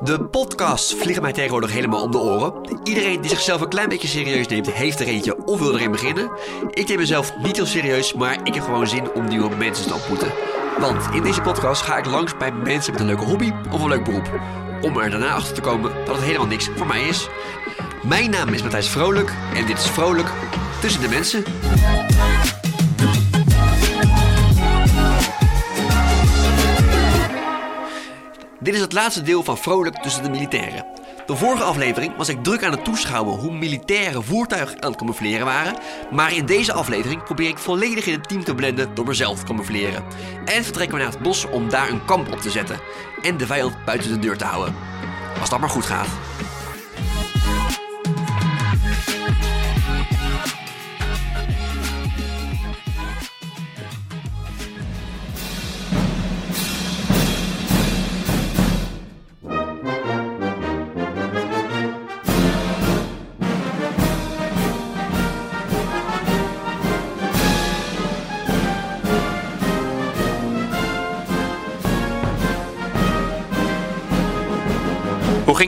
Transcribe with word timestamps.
De 0.00 0.24
podcasts 0.24 0.94
vliegen 0.94 1.22
mij 1.22 1.32
tegenwoordig 1.32 1.72
helemaal 1.72 2.02
om 2.02 2.10
de 2.10 2.18
oren. 2.18 2.52
Iedereen 2.82 3.20
die 3.20 3.30
zichzelf 3.30 3.60
een 3.60 3.68
klein 3.68 3.88
beetje 3.88 4.08
serieus 4.08 4.46
neemt, 4.46 4.72
heeft 4.72 5.00
er 5.00 5.06
eentje 5.06 5.44
of 5.44 5.58
wil 5.58 5.74
erin 5.74 5.90
beginnen. 5.90 6.30
Ik 6.70 6.88
neem 6.88 6.98
mezelf 6.98 7.32
niet 7.42 7.56
heel 7.56 7.66
serieus, 7.66 8.14
maar 8.14 8.38
ik 8.44 8.54
heb 8.54 8.64
gewoon 8.64 8.86
zin 8.86 9.12
om 9.12 9.28
nieuwe 9.28 9.56
mensen 9.56 9.86
te 9.86 9.94
ontmoeten. 9.94 10.32
Want 10.78 11.14
in 11.14 11.22
deze 11.22 11.40
podcast 11.40 11.82
ga 11.82 11.96
ik 11.96 12.06
langs 12.06 12.36
bij 12.36 12.52
mensen 12.52 12.92
met 12.92 13.00
een 13.00 13.06
leuke 13.06 13.24
hobby 13.24 13.52
of 13.70 13.82
een 13.82 13.88
leuk 13.88 14.04
beroep. 14.04 14.40
Om 14.80 14.98
er 14.98 15.10
daarna 15.10 15.34
achter 15.34 15.54
te 15.54 15.60
komen 15.60 15.92
dat 16.04 16.16
het 16.16 16.24
helemaal 16.24 16.46
niks 16.46 16.68
voor 16.76 16.86
mij 16.86 17.02
is. 17.02 17.28
Mijn 18.02 18.30
naam 18.30 18.48
is 18.48 18.62
Matthijs 18.62 18.88
Vrolijk 18.88 19.32
en 19.54 19.66
dit 19.66 19.78
is 19.78 19.90
Vrolijk 19.90 20.28
tussen 20.80 21.00
de 21.00 21.08
mensen. 21.08 21.44
Dit 28.66 28.74
is 28.74 28.80
het 28.80 28.92
laatste 28.92 29.22
deel 29.22 29.42
van 29.42 29.58
Vrolijk 29.58 30.02
tussen 30.02 30.22
de 30.22 30.30
militairen. 30.30 30.84
De 31.26 31.36
vorige 31.36 31.62
aflevering 31.62 32.16
was 32.16 32.28
ik 32.28 32.42
druk 32.42 32.64
aan 32.64 32.70
het 32.70 32.84
toeschouwen 32.84 33.38
hoe 33.38 33.52
militairen 33.52 34.24
voertuigen 34.24 34.82
aan 34.82 34.88
het 34.88 34.98
camoufleren 34.98 35.46
waren. 35.46 35.74
Maar 36.10 36.32
in 36.32 36.46
deze 36.46 36.72
aflevering 36.72 37.22
probeer 37.22 37.48
ik 37.48 37.58
volledig 37.58 38.06
in 38.06 38.12
het 38.12 38.28
team 38.28 38.44
te 38.44 38.54
blenden 38.54 38.94
door 38.94 39.06
mezelf 39.06 39.38
te 39.38 39.44
camoufleren. 39.44 40.04
En 40.44 40.64
vertrekken 40.64 40.96
we 40.96 41.02
naar 41.02 41.12
het 41.12 41.22
bos 41.22 41.48
om 41.48 41.68
daar 41.68 41.88
een 41.88 42.04
kamp 42.04 42.32
op 42.32 42.40
te 42.40 42.50
zetten. 42.50 42.80
En 43.22 43.36
de 43.36 43.46
vijand 43.46 43.84
buiten 43.84 44.10
de 44.10 44.18
deur 44.18 44.36
te 44.36 44.44
houden. 44.44 44.74
Als 45.40 45.50
dat 45.50 45.60
maar 45.60 45.70
goed 45.70 45.86
gaat. 45.86 46.08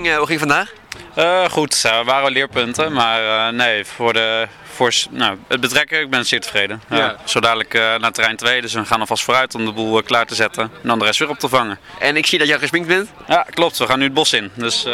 Ging, 0.08 0.12
eh, 0.12 0.18
hoe 0.18 0.26
ging 0.26 0.38
vandaag? 0.38 0.72
Eh, 1.14 1.50
goed, 1.50 1.82
er 1.84 2.04
waren 2.04 2.32
leerpunten, 2.32 2.92
maar 2.92 3.48
eh, 3.48 3.52
nee, 3.52 3.84
voor, 3.84 4.12
de, 4.12 4.46
voor 4.72 4.92
nou, 5.10 5.36
het 5.48 5.60
betrekken, 5.60 6.00
ik 6.00 6.10
ben 6.10 6.26
zeer 6.26 6.40
tevreden. 6.40 6.82
Ja. 6.90 7.16
Zo 7.24 7.40
dadelijk 7.40 7.72
naar 7.72 8.12
terrein 8.12 8.36
2, 8.36 8.60
dus 8.60 8.72
we 8.72 8.84
gaan 8.84 9.00
alvast 9.00 9.24
vooruit 9.24 9.54
om 9.54 9.64
de 9.64 9.72
boel 9.72 10.02
klaar 10.02 10.26
te 10.26 10.34
zetten 10.34 10.62
en 10.62 10.88
dan 10.88 10.98
de 10.98 11.04
rest 11.04 11.18
weer 11.18 11.28
op 11.28 11.38
te 11.38 11.48
vangen. 11.48 11.78
En 11.98 12.16
ik 12.16 12.26
zie 12.26 12.38
dat 12.38 12.48
jij 12.48 12.58
gesminkt 12.58 12.88
bent. 12.88 13.10
Ja, 13.28 13.46
klopt, 13.50 13.78
we 13.78 13.86
gaan 13.86 13.98
nu 13.98 14.04
het 14.04 14.14
bos 14.14 14.32
in, 14.32 14.50
dus 14.54 14.86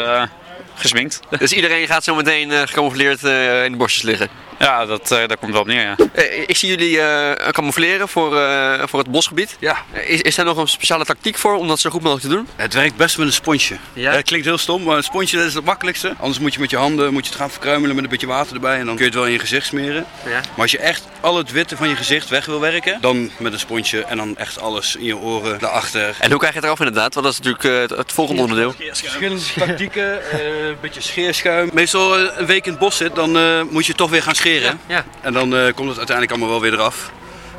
gesminkt. 0.75 1.19
Dus 1.39 1.53
iedereen 1.53 1.87
gaat 1.87 2.03
zo 2.03 2.15
meteen 2.15 2.51
gecamoufleerd 2.67 3.23
in 3.23 3.71
de 3.71 3.77
bosjes 3.77 4.01
liggen. 4.01 4.29
Ja, 4.65 4.85
dat, 4.85 5.11
eh, 5.11 5.27
daar 5.27 5.37
komt 5.37 5.51
wel 5.51 5.61
op 5.61 5.67
neer, 5.67 5.81
ja. 5.81 5.95
Eh, 6.13 6.39
ik 6.47 6.57
zie 6.57 6.69
jullie 6.69 7.01
eh 7.01 7.51
camoufleren 7.51 8.07
voor, 8.09 8.37
eh, 8.37 8.83
voor 8.87 8.99
het 8.99 9.11
bosgebied. 9.11 9.57
Ja, 9.59 9.77
Is, 10.05 10.21
is 10.21 10.35
daar 10.35 10.45
nog 10.45 10.57
een 10.57 10.67
speciale 10.67 11.05
tactiek 11.05 11.37
voor 11.37 11.55
om 11.55 11.67
dat 11.67 11.79
zo 11.79 11.89
goed 11.89 12.01
mogelijk 12.01 12.27
te 12.27 12.35
doen? 12.35 12.47
het 12.55 12.73
werkt 12.73 12.95
best 12.95 13.17
met 13.17 13.27
een 13.27 13.33
sponsje. 13.33 13.77
Ja? 13.93 14.11
het 14.11 14.25
klinkt 14.25 14.45
heel 14.45 14.57
stom, 14.57 14.83
maar 14.83 14.97
een 14.97 15.03
sponsje 15.03 15.37
dat 15.37 15.45
is 15.45 15.53
het 15.53 15.65
makkelijkste. 15.65 16.13
Anders 16.19 16.39
moet 16.39 16.53
je 16.53 16.59
met 16.59 16.69
je 16.69 16.77
handen 16.77 17.13
moet 17.13 17.23
je 17.23 17.29
het 17.29 17.39
gaan 17.39 17.49
verkruimelen 17.49 17.95
met 17.95 18.03
een 18.03 18.09
beetje 18.09 18.27
water 18.27 18.55
erbij 18.55 18.79
en 18.79 18.85
dan 18.85 18.95
kun 18.95 19.05
je 19.05 19.09
het 19.09 19.19
wel 19.19 19.25
in 19.25 19.31
je 19.31 19.39
gezicht 19.39 19.65
smeren. 19.65 20.05
Ja. 20.25 20.31
Maar 20.31 20.61
als 20.61 20.71
je 20.71 20.77
echt 20.77 21.03
al 21.19 21.37
het 21.37 21.51
witte 21.51 21.77
van 21.77 21.89
je 21.89 21.95
gezicht 21.95 22.29
weg 22.29 22.45
wil 22.45 22.59
werken, 22.59 22.97
dan 23.01 23.31
met 23.37 23.53
een 23.53 23.59
sponsje 23.59 24.03
en 24.03 24.17
dan 24.17 24.37
echt 24.37 24.59
alles 24.59 24.95
in 24.95 25.05
je 25.05 25.17
oren, 25.17 25.59
daarachter. 25.59 26.15
En 26.19 26.29
hoe 26.29 26.39
krijg 26.39 26.53
je 26.53 26.59
het 26.59 26.67
eraf 26.67 26.79
inderdaad? 26.79 27.13
Want 27.13 27.25
dat 27.25 27.35
is 27.35 27.41
natuurlijk 27.41 27.91
eh, 27.91 27.97
het, 27.97 28.11
volgende 28.11 28.41
onderdeel. 28.41 28.73
Verschillende 28.91 29.43
tactieken, 29.55 30.31
eh, 30.31 30.67
een 30.67 30.77
beetje 30.81 31.01
scheerschuim. 31.01 31.69
Meestal 31.73 32.19
een 32.19 32.45
week 32.45 32.65
in 32.65 32.71
het 32.71 32.79
bos 32.79 32.97
zit, 32.97 33.15
dan 33.15 33.37
eh, 33.37 33.61
moet 33.69 33.85
je 33.85 33.93
toch 33.93 34.09
weer 34.09 34.23
gaan 34.23 34.35
scheren. 34.35 34.54
Ja. 34.87 35.05
En 35.21 35.33
dan 35.33 35.55
eh, 35.55 35.73
komt 35.73 35.89
het 35.89 35.97
uiteindelijk 35.97 36.31
allemaal 36.31 36.49
wel 36.49 36.61
weer 36.61 36.73
eraf. 36.73 37.11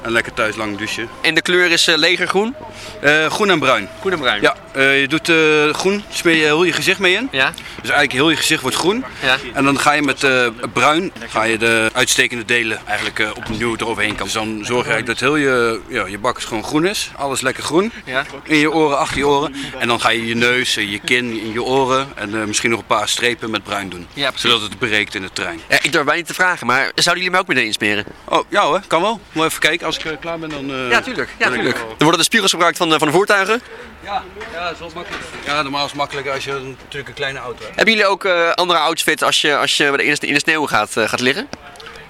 En 0.06 0.12
lekker 0.12 0.32
thuis 0.34 0.56
lang 0.56 0.76
douchen. 0.78 1.08
En 1.20 1.34
de 1.34 1.42
kleur 1.42 1.70
is 1.70 1.86
eh, 1.88 1.96
legergroen. 1.96 2.54
Eh, 3.00 3.26
groen 3.26 3.50
en 3.50 3.58
bruin. 3.58 3.88
Groen 4.00 4.12
en 4.12 4.18
bruin. 4.18 4.42
Ja, 4.42 4.56
eh, 4.72 5.00
je 5.00 5.08
doet 5.08 5.28
eh, 5.28 5.74
groen, 5.74 6.04
smeer 6.08 6.34
je 6.34 6.42
heel 6.42 6.64
je 6.64 6.72
gezicht 6.72 6.98
mee 6.98 7.14
in. 7.14 7.28
Ja. 7.32 7.50
Dus 7.80 7.90
eigenlijk 7.90 8.12
heel 8.12 8.30
je 8.30 8.36
gezicht 8.36 8.62
wordt 8.62 8.76
groen. 8.76 9.04
Ja. 9.22 9.36
En 9.54 9.64
dan 9.64 9.78
ga 9.78 9.92
je 9.92 10.02
met 10.02 10.24
eh, 10.24 10.46
bruin 10.72 11.12
ga 11.28 11.42
je 11.42 11.58
de 11.58 11.90
uitstekende 11.92 12.44
delen 12.44 12.78
eigenlijk 12.86 13.18
eh, 13.18 13.30
opnieuw 13.36 13.76
eroverheen 13.76 14.14
kan. 14.14 14.24
Dus 14.24 14.34
dan 14.34 14.60
zorg 14.64 14.86
je 14.86 14.92
eigenlijk 14.92 15.06
dat 15.06 15.28
heel 15.28 15.36
je, 15.36 15.80
ja, 15.88 16.06
je 16.06 16.18
bak 16.18 16.40
gewoon 16.40 16.64
groen 16.64 16.86
is. 16.86 17.10
Alles 17.16 17.40
lekker 17.40 17.62
groen. 17.62 17.92
Ja. 18.04 18.24
In 18.42 18.56
je 18.56 18.72
oren, 18.72 18.98
achter 18.98 19.18
je 19.18 19.26
oren. 19.26 19.54
En 19.78 19.88
dan 19.88 20.00
ga 20.00 20.10
je 20.10 20.26
je 20.26 20.34
neus, 20.34 20.74
je 20.74 21.00
kin, 21.04 21.40
in 21.40 21.52
je 21.52 21.62
oren. 21.62 22.08
En 22.14 22.34
eh, 22.40 22.44
misschien 22.46 22.70
nog 22.70 22.78
een 22.78 22.86
paar 22.86 23.08
strepen 23.08 23.50
met 23.50 23.64
bruin 23.64 23.88
doen. 23.88 24.06
Ja, 24.12 24.30
precies. 24.30 24.50
Zodat 24.50 24.68
het 24.68 24.78
breekt 24.78 25.14
in 25.14 25.22
de 25.22 25.30
trein. 25.32 25.60
Ja, 25.68 25.76
ik 25.82 25.92
durf 25.92 26.04
bijna 26.04 26.12
niet 26.14 26.26
te 26.26 26.34
vragen, 26.34 26.66
maar 26.66 26.82
zouden 26.94 27.14
jullie 27.14 27.30
mij 27.30 27.40
ook 27.40 27.46
meteen 27.46 27.64
insperen? 27.64 28.04
Oh, 28.24 28.44
ja 28.48 28.62
hoor, 28.62 28.80
kan 28.86 29.02
wel. 29.02 29.20
Moet 29.32 29.44
even 29.44 29.60
kijken. 29.60 29.86
Als 29.86 29.95
ik 29.98 30.04
eh, 30.04 30.12
klaar 30.20 30.38
ben 30.38 30.48
dan... 30.48 30.70
eh, 30.70 30.90
Ja, 30.90 31.00
tuurlijk. 31.00 31.30
Ja, 31.38 31.50
tuurlijk. 31.50 31.76
Er 31.78 31.84
worden 31.98 32.18
de 32.18 32.22
spiegels 32.24 32.50
gebruikt 32.50 32.76
van 32.76 32.88
de, 32.88 32.98
van 32.98 33.06
de 33.08 33.14
voertuigen. 33.14 33.60
Ja, 34.04 34.22
ja, 34.52 34.62
dat 34.64 34.72
is 34.72 34.78
wel 34.78 34.90
makkelijk. 34.94 35.22
Ja, 35.44 35.62
normaal 35.62 35.82
is 35.84 35.90
het 35.90 35.98
makkelijker 35.98 36.32
als 36.32 36.44
je 36.44 36.50
een- 36.50 36.76
natuurlijk 36.82 37.08
een 37.08 37.14
kleine 37.14 37.38
auto 37.38 37.62
hebt. 37.64 37.76
Hebben 37.76 37.94
jullie 37.94 38.08
ook 38.10 38.24
eh, 38.24 38.50
andere 38.50 38.78
outfits 38.78 39.22
als 39.22 39.40
je, 39.40 39.56
als 39.56 39.76
je 39.76 39.84
in 39.84 40.14
de, 40.14 40.26
in 40.26 40.32
de 40.34 40.38
sneeuw 40.40 40.66
gaat, 40.66 40.96
eh, 40.96 41.08
gaat 41.08 41.20
liggen? 41.20 41.48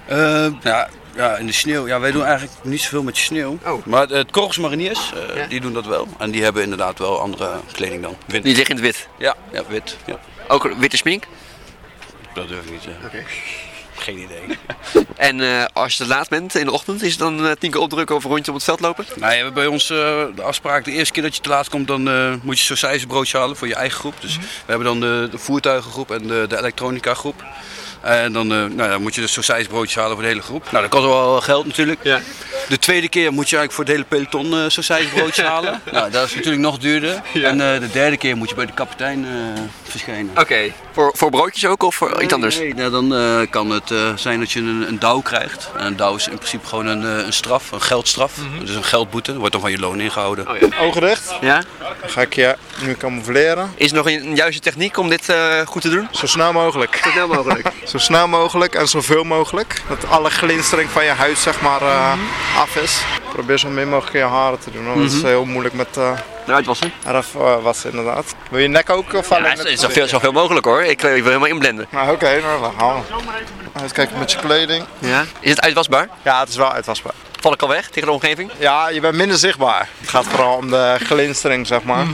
Eh, 0.05 0.47
ja, 0.61 0.89
ja, 1.15 1.35
in 1.37 1.45
de 1.45 1.51
sneeuw. 1.53 1.87
Ja, 1.87 1.99
wij 1.99 2.11
doen 2.11 2.23
eigenlijk 2.23 2.53
niet 2.63 2.81
zoveel 2.81 3.03
met 3.03 3.17
sneeuw. 3.17 3.59
Oh. 3.65 3.85
Maar 3.85 4.07
het 4.07 4.31
Korps 4.31 4.57
Mariniers, 4.57 5.11
eh, 5.13 5.35
Ja. 5.35 5.47
die 5.47 5.61
doen 5.61 5.73
dat 5.73 5.85
wel. 5.85 6.07
En 6.17 6.31
die 6.31 6.43
hebben 6.43 6.63
inderdaad 6.63 6.99
wel 6.99 7.19
andere 7.19 7.51
kleding 7.71 8.01
dan. 8.01 8.17
Wind. 8.25 8.43
Die 8.43 8.55
liggen 8.55 8.75
in 8.77 8.83
het 8.83 8.95
wit. 8.95 9.07
Ja, 9.17 9.35
ja, 9.51 9.61
wit. 9.67 9.97
Ja. 10.05 10.19
Ook 10.47 10.73
witte 10.77 10.97
smink. 10.97 11.23
Dat 12.33 12.47
durf 12.47 12.63
ik 12.65 12.71
niet 12.71 12.81
te 12.81 12.89
zeggen. 13.01 13.25
Geen 13.97 14.17
idee. 14.17 14.41
En 15.15 15.41
eh, 15.41 15.65
als 15.73 15.97
je 15.97 16.03
te 16.03 16.09
laat 16.09 16.29
bent 16.29 16.55
in 16.55 16.65
de 16.65 16.71
ochtend, 16.71 17.01
is 17.01 17.09
het 17.09 17.19
dan 17.19 17.45
eh, 17.45 17.51
tien 17.59 17.71
keer 17.71 17.81
opdrukken 17.81 18.15
of 18.15 18.23
een 18.23 18.29
rondje 18.29 18.51
op 18.51 18.57
het 18.57 18.65
veld 18.65 18.79
lopen? 18.79 19.05
Nou, 19.15 19.19
we 19.19 19.35
hebben 19.35 19.53
bij 19.53 19.67
ons 19.67 19.89
eh, 19.89 19.97
de 20.35 20.41
afspraak, 20.41 20.85
de 20.85 20.91
eerste 20.91 21.13
keer 21.13 21.23
dat 21.23 21.35
je 21.35 21.41
te 21.41 21.49
laat 21.49 21.69
komt, 21.69 21.87
dan 21.87 22.01
moet 22.43 22.59
je 22.59 22.65
sausijzenbroodje 22.65 23.37
halen 23.37 23.55
voor 23.55 23.67
je 23.67 23.75
eigen 23.75 23.99
groep. 23.99 24.13
Dus 24.19 24.37
we 24.37 24.43
hebben 24.65 24.87
dan 24.87 24.99
de, 24.99 25.27
de 25.31 25.37
voertuigengroep 25.37 26.11
en 26.11 26.27
de, 26.27 26.45
de 26.49 26.57
elektronica 26.57 27.13
groep. 27.13 27.43
En 28.01 28.33
dan, 28.33 28.47
nou, 28.47 28.75
dan 28.75 29.01
moet 29.01 29.15
je 29.15 29.21
de 29.21 29.27
sausijzenbroodjes 29.27 29.95
halen 29.95 30.13
voor 30.13 30.21
de 30.21 30.29
hele 30.29 30.41
groep. 30.41 30.71
Nou, 30.71 30.81
dat 30.81 30.89
kost 30.91 31.05
wel 31.05 31.41
geld 31.41 31.65
natuurlijk. 31.65 31.99
Ja. 32.03 32.21
De 32.67 32.79
tweede 32.79 33.09
keer 33.09 33.33
moet 33.33 33.49
je 33.49 33.57
eigenlijk 33.57 33.71
voor 33.71 33.83
het 33.83 33.93
hele 33.93 34.03
peloton 34.27 34.53
eh 34.63 34.69
sausijzenbroodjes 34.69 35.45
halen. 35.53 35.81
Nou, 35.91 36.11
dat 36.11 36.27
is 36.27 36.35
natuurlijk 36.35 36.61
nog 36.63 36.77
duurder. 36.77 37.21
En 37.33 37.73
eh, 37.73 37.79
de 37.79 37.89
derde 37.91 38.17
keer 38.17 38.37
moet 38.37 38.49
je 38.49 38.55
bij 38.55 38.65
de 38.65 38.73
kapitein 38.73 39.25
eh, 39.25 39.61
verschijnen. 39.83 40.31
Oké. 40.37 40.71
Voor, 40.91 41.11
voor 41.15 41.29
broodjes 41.29 41.65
ook 41.65 41.83
of 41.83 41.95
voor 41.95 42.21
iets 42.23 42.33
anders? 42.33 42.57
Nee, 42.57 42.73
nou, 42.73 42.91
dan 42.91 43.15
eh, 43.15 43.39
kan 43.49 43.69
het 43.69 43.91
eh, 43.91 44.11
zijn 44.15 44.39
dat 44.39 44.51
je 44.51 44.59
een, 44.59 44.85
een 44.87 44.99
douw 44.99 45.19
krijgt. 45.21 45.69
En 45.77 45.85
een 45.85 45.95
douw 45.95 46.15
is 46.15 46.27
in 46.27 46.35
principe 46.37 46.67
gewoon 46.67 46.85
een, 46.85 47.03
eh, 47.19 47.25
een 47.25 47.33
straf, 47.33 47.71
een 47.71 47.81
geldstraf. 47.81 48.33
Dus 48.59 48.75
een 48.75 48.83
geldboete. 48.83 49.29
Dat 49.31 49.39
wordt 49.39 49.51
dan 49.51 49.61
van 49.61 49.71
je 49.71 49.79
loon 49.79 49.99
ingehouden. 49.99 50.49
Oh, 50.49 50.57
ja. 50.59 50.67
Ogen 50.79 51.01
dicht. 51.01 51.33
ja? 51.41 51.63
Dan 52.01 52.09
ga 52.09 52.21
ik 52.21 52.33
je 52.35 52.55
nu 52.81 52.95
camoufleren. 52.95 53.71
Is 53.75 53.89
er 53.89 53.95
nog 53.95 54.07
een, 54.09 54.25
een 54.25 54.35
juiste 54.35 54.61
techniek 54.61 54.97
om 54.97 55.09
dit 55.09 55.29
eh, 55.29 55.59
goed 55.65 55.81
te 55.81 55.89
doen? 55.89 56.07
Zo 56.11 56.25
snel 56.25 56.53
mogelijk. 56.53 56.99
Zo 57.03 57.09
snel 57.09 57.27
mogelijk. 57.27 57.71
Zo 57.91 57.97
snel 57.97 58.27
mogelijk 58.27 58.75
en 58.75 58.87
zoveel 58.87 59.23
mogelijk. 59.23 59.81
Dat 59.89 60.09
alle 60.09 60.29
glinstering 60.29 60.89
van 60.89 61.03
je 61.03 61.09
huid 61.11 61.37
zeg 61.37 61.61
maar 61.61 61.81
eh, 61.81 62.13
af 62.57 62.75
is. 62.75 63.01
Probeer 63.33 63.57
zo 63.57 63.69
min 63.69 63.89
mogelijk 63.89 64.15
je 64.17 64.23
haren 64.23 64.59
te 64.59 64.71
doen. 64.71 64.85
Want 64.85 64.97
dat 65.01 65.11
is 65.11 65.21
heel 65.21 65.45
moeilijk 65.45 65.75
met 65.75 65.97
eh 65.97 66.11
Eruit 66.47 66.65
wassen. 66.65 66.91
eraf 67.07 67.35
eh, 67.35 67.61
wassen 67.63 67.89
inderdaad. 67.89 68.35
Wil 68.49 68.59
je 68.59 68.67
nek 68.67 68.89
ook 68.89 69.13
of 69.13 69.29
Ja, 69.29 69.35
alleen 69.35 69.57
het- 69.57 69.65
is 69.65 69.79
zoveel, 69.79 70.07
zoveel 70.07 70.31
mogelijk 70.31 70.65
hoor. 70.65 70.83
Ik, 70.83 71.03
eh, 71.03 71.09
ik 71.15 71.21
wil 71.21 71.25
helemaal 71.31 71.47
inblenden. 71.47 71.87
Nou 71.89 72.11
oké, 72.11 72.39
nou, 72.41 72.61
dan 72.61 72.73
gaan 72.79 72.93
we. 72.95 73.79
Even 73.79 73.91
kijken 73.91 74.19
met 74.19 74.31
je 74.31 74.37
kleding. 74.37 74.85
Ja. 74.99 75.23
Is 75.39 75.49
het 75.49 75.61
uitwasbaar? 75.61 76.09
Ja, 76.21 76.39
het 76.39 76.49
is 76.49 76.55
wel 76.55 76.71
uitwasbaar. 76.71 77.13
Val 77.41 77.53
ik 77.53 77.61
al 77.61 77.67
weg 77.67 77.87
tegen 77.89 78.07
de 78.07 78.13
omgeving? 78.13 78.51
Ja, 78.57 78.89
je 78.89 78.99
bent 78.99 79.15
minder 79.15 79.37
zichtbaar. 79.37 79.89
Het 79.99 80.09
gaat 80.09 80.25
vooral 80.25 80.55
om 80.55 80.69
de 80.69 80.95
glinstering, 81.03 81.67
zeg 81.67 81.83
maar. 81.83 82.05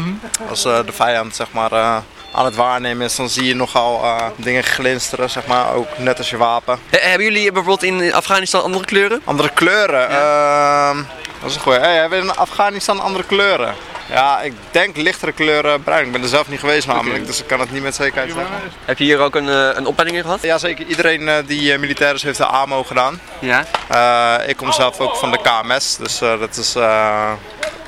Als 0.50 0.66
eh, 0.66 0.80
de 0.86 0.92
vijand 0.92 1.36
zeg 1.36 1.48
maar, 1.52 1.72
eh, 1.72 1.98
aan 2.34 2.46
het 2.46 2.56
waarnemen 2.56 3.06
is, 3.06 3.16
dan 3.16 3.30
zie 3.30 3.44
je 3.46 3.56
nogal 3.56 4.04
eh, 4.04 4.26
dingen 4.36 4.64
glinsteren, 4.64 5.30
zeg 5.30 5.46
maar. 5.46 5.74
Ook 5.74 5.98
net 5.98 6.18
als 6.18 6.30
je 6.30 6.38
wapen. 6.38 6.80
Hebben 6.90 7.24
jullie 7.28 7.52
bijvoorbeeld 7.52 7.84
in 7.84 8.14
Afghanistan 8.14 8.64
andere 8.64 8.86
kleuren? 8.86 9.22
Andere 9.24 9.50
kleuren. 9.50 10.10
ehm, 10.10 10.98
dat 11.42 11.50
is 11.50 11.56
een 11.56 11.62
goeie. 11.62 11.80
Hey, 11.80 11.96
hebben 11.96 12.20
we 12.20 12.26
in 12.26 12.36
Afghanistan 12.36 13.00
andere 13.00 13.24
kleuren? 13.24 13.76
Ja, 14.10 14.42
ik 14.42 14.54
denk 14.72 14.98
lichtere 14.98 15.32
kleuren 15.32 15.84
bruin. 15.84 16.06
Ik 16.06 16.12
ben 16.12 16.22
er 16.22 16.28
zelf 16.28 16.48
niet 16.50 16.60
geweest 16.60 16.88
namelijk, 16.88 17.26
dus 17.26 17.40
ik 17.40 17.48
kan 17.48 17.60
het 17.60 17.72
niet 17.72 17.84
met 17.84 17.96
zekerheid 17.96 18.32
zeggen. 18.32 18.54
Heb 18.86 18.98
je 18.98 19.04
hier 19.04 19.20
ook 19.20 19.36
een, 19.36 19.50
eh, 19.50 19.70
een 19.74 19.86
opleiding 19.86 20.18
in 20.18 20.24
gehad? 20.24 20.42
Jazeker, 20.42 20.86
iedereen 20.86 21.28
eh, 21.30 21.36
die 21.46 21.74
eh, 21.74 21.80
militair 21.80 22.14
is 22.14 22.24
heeft 22.24 22.38
de 22.38 22.46
AMO 22.46 22.84
gedaan. 22.84 23.20
Ja. 23.40 23.66
Eh, 23.88 24.50
ik 24.50 24.58
kom 24.58 24.72
zelf 24.72 25.00
ook 25.00 25.16
van 25.16 25.32
de 25.32 25.38
KMS, 25.42 25.96
dus 25.98 26.22
eh, 26.22 26.40
dat 26.40 26.58
is 26.58 26.76
eh, 26.76 27.32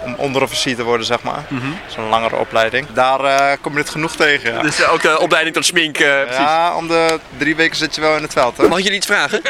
om 0.05 0.15
onderofficier 0.17 0.75
te 0.75 0.83
worden, 0.83 1.05
zeg 1.05 1.21
maar. 1.21 1.45
Zo'n 1.87 2.09
langere 2.09 2.35
opleiding. 2.35 2.87
Daar 2.93 3.19
eh, 3.19 3.57
kom 3.61 3.73
je 3.73 3.79
het 3.79 3.89
genoeg 3.89 4.15
tegen, 4.15 4.53
ja. 4.53 4.61
Dus 4.61 4.81
eh, 4.81 4.93
ook 4.93 5.01
de 5.01 5.19
opleiding 5.19 5.55
tot 5.55 5.65
smink, 5.65 5.97
eh, 5.97 6.21
precies. 6.21 6.37
Ja, 6.37 6.75
om 6.75 6.87
de 6.87 7.19
drie 7.37 7.55
weken 7.55 7.77
zit 7.77 7.95
je 7.95 8.01
wel 8.01 8.15
in 8.15 8.21
het 8.21 8.33
veld, 8.33 8.57
hè? 8.57 8.67
Mag 8.67 8.77
ik 8.77 8.83
jullie 8.83 8.97
iets 8.97 9.07
vragen? 9.07 9.41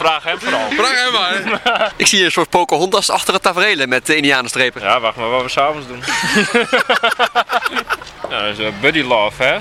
Vraag 0.00 0.24
hem 0.24 0.40
vooral. 0.40 0.70
Vraag 0.70 1.02
hem 1.02 1.12
maar. 1.12 1.92
Ik 1.96 2.06
zie 2.06 2.16
hier 2.16 2.26
een 2.26 2.32
soort 2.32 2.50
Pocahontas-achtige 2.50 3.40
tafereelen 3.40 3.88
met 3.88 4.10
uh, 4.10 4.16
indianenstrepen. 4.16 4.82
Ja, 4.82 5.00
wacht 5.00 5.16
maar 5.16 5.30
wat 5.30 5.42
we 5.42 5.48
s'avonds 5.48 5.86
doen. 5.86 6.02
ja, 8.30 8.42
dat 8.46 8.58
is 8.58 8.64
eh, 8.64 8.72
buddy 8.80 9.02
love, 9.02 9.42
hè? 9.42 9.58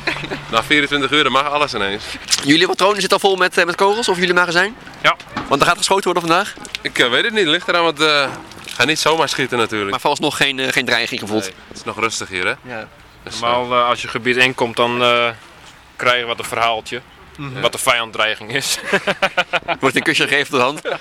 Na 0.51 0.63
24 0.63 1.11
uur 1.11 1.23
dan 1.23 1.31
mag 1.31 1.51
alles 1.51 1.73
ineens. 1.73 2.03
Jullie 2.43 2.67
patronen 2.67 2.99
zitten 2.99 3.21
al 3.21 3.29
vol 3.29 3.37
met, 3.37 3.57
eh, 3.57 3.65
met 3.65 3.75
kogels, 3.75 4.09
of 4.09 4.17
jullie 4.17 4.33
magazijn? 4.33 4.75
Ja. 5.01 5.15
Want 5.47 5.61
er 5.61 5.67
gaat 5.67 5.77
geschoten 5.77 6.03
worden 6.11 6.21
vandaag. 6.29 6.53
Ik 6.81 6.99
eh, 6.99 7.09
weet 7.09 7.23
het 7.23 7.33
niet, 7.33 7.45
ligt 7.47 7.67
eraan, 7.67 7.83
want 7.83 7.99
eh, 8.01 8.27
ik 8.65 8.71
ga 8.73 8.85
niet 8.85 8.99
zomaar 8.99 9.29
schieten 9.29 9.57
natuurlijk. 9.57 9.89
Maar 9.91 9.99
vooralsnog 9.99 10.37
geen, 10.37 10.59
eh, 10.59 10.71
geen 10.71 10.85
dreiging 10.85 11.19
gevoeld. 11.19 11.41
Nee, 11.43 11.53
het 11.67 11.77
is 11.77 11.83
nog 11.83 11.99
rustig 11.99 12.29
hier, 12.29 12.45
hè? 12.45 12.53
Ja. 12.73 12.87
Dus, 13.23 13.35
eh, 13.35 13.41
Normaal 13.41 13.83
als 13.83 14.01
je 14.01 14.07
gebied 14.07 14.35
inkomt, 14.37 14.75
dan 14.75 15.01
eh, 15.03 15.27
krijg 15.95 16.19
je 16.19 16.25
wat 16.25 16.39
een 16.39 16.45
verhaaltje. 16.45 17.01
Wat 17.61 17.71
de 17.71 17.77
vijanddreiging 17.77 18.53
is. 18.53 18.77
Wordt 19.79 19.95
een 19.95 20.03
kusje 20.03 20.27
gegeven 20.27 20.51
door 20.51 20.59
de 20.59 20.65
hand. 20.65 20.81